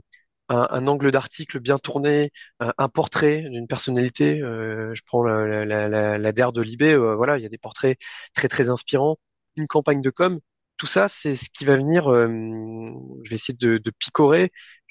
un, 0.49 0.87
angle 0.89 1.13
d'article 1.13 1.61
bien 1.61 1.79
tourné, 1.79 2.33
un, 2.61 2.89
portrait 2.89 3.43
d'une 3.43 3.69
personnalité. 3.69 4.41
euh, 4.41 4.93
je 4.95 5.03
prends 5.07 5.23
la, 5.23 5.65
la, 6.19 6.33
DER 6.33 6.53
de 6.53 6.63
Libé, 6.63 6.93
euh, 6.93 7.15
voilà, 7.15 7.39
il 7.39 7.43
y 7.43 7.47
a 7.47 7.49
des 7.49 7.59
portraits 7.59 7.99
très 8.35 8.49
très 8.49 8.69
inspirants, 8.69 9.19
une 9.57 9.67
campagne 9.69 10.03
de 10.03 10.11
com. 10.11 10.41
Tout 10.77 10.87
ça, 10.87 11.09
c'est 11.09 11.37
ce 11.37 11.51
qui 11.53 11.65
va 11.65 11.77
venir. 11.77 12.05
je 12.07 13.31
vais 13.31 13.35
essayer 13.35 13.57
de, 13.57 13.91
picorer. 13.99 14.51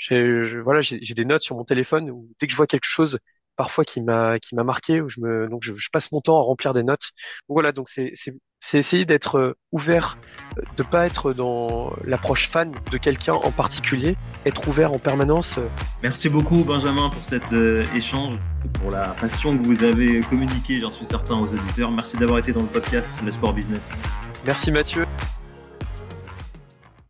Voilà, 0.10 0.82
j'ai 0.82 1.14
des 1.14 1.26
notes 1.26 1.42
sur 1.44 1.56
mon 1.56 1.66
téléphone 1.66 2.12
dès 2.40 2.48
que 2.48 2.52
je 2.52 2.58
vois 2.58 2.68
quelque 2.68 2.86
chose 2.86 3.20
parfois 3.60 3.84
qui 3.84 4.00
m'a 4.00 4.40
qui 4.40 4.56
m'a 4.56 4.64
marqué 4.64 5.02
où 5.02 5.10
je 5.10 5.20
me 5.20 5.50
donc 5.50 5.64
je, 5.64 5.74
passe 5.92 6.14
mon 6.14 6.22
temps 6.22 6.40
à 6.40 6.44
remplir 6.44 6.74
des 6.74 6.82
notes. 6.82 7.10
voilà, 7.50 7.74
donc 7.74 7.90
c'est 7.90 8.14
c'est 8.16 8.78
essayer 8.78 9.06
d'être 9.06 9.38
euh, 9.38 9.58
ouvert, 9.74 10.18
euh, 10.58 10.62
de 10.78 10.84
pas 10.84 11.06
être 11.06 11.34
dans 11.34 11.92
l'approche 12.06 12.48
fan 12.48 12.74
de 12.90 12.98
quelqu'un 12.98 13.34
en 13.34 13.52
particulier, 13.52 14.16
être 14.46 14.66
ouvert 14.70 14.94
en 14.94 15.00
permanence. 15.00 15.58
Euh. 15.58 15.68
Merci 16.04 16.30
beaucoup 16.30 16.64
Benjamin 16.64 17.10
pour 17.10 17.24
cet 17.24 17.52
échange, 17.94 18.40
pour 18.80 18.92
la 18.92 19.10
passion 19.20 19.58
que 19.58 19.64
vous 19.64 19.84
avez 19.84 20.22
communiquée, 20.22 20.80
j'en 20.80 20.92
suis 20.92 21.06
certain 21.06 21.36
aux 21.36 21.48
auditeurs. 21.48 21.92
Merci 21.92 22.16
d'avoir 22.18 22.40
été 22.40 22.54
dans 22.54 22.62
le 22.62 22.68
podcast 22.68 23.20
Le 23.26 23.32
Sport 23.32 23.54
Business. 23.54 23.98
Merci 24.46 24.72
Mathieu. 24.72 25.06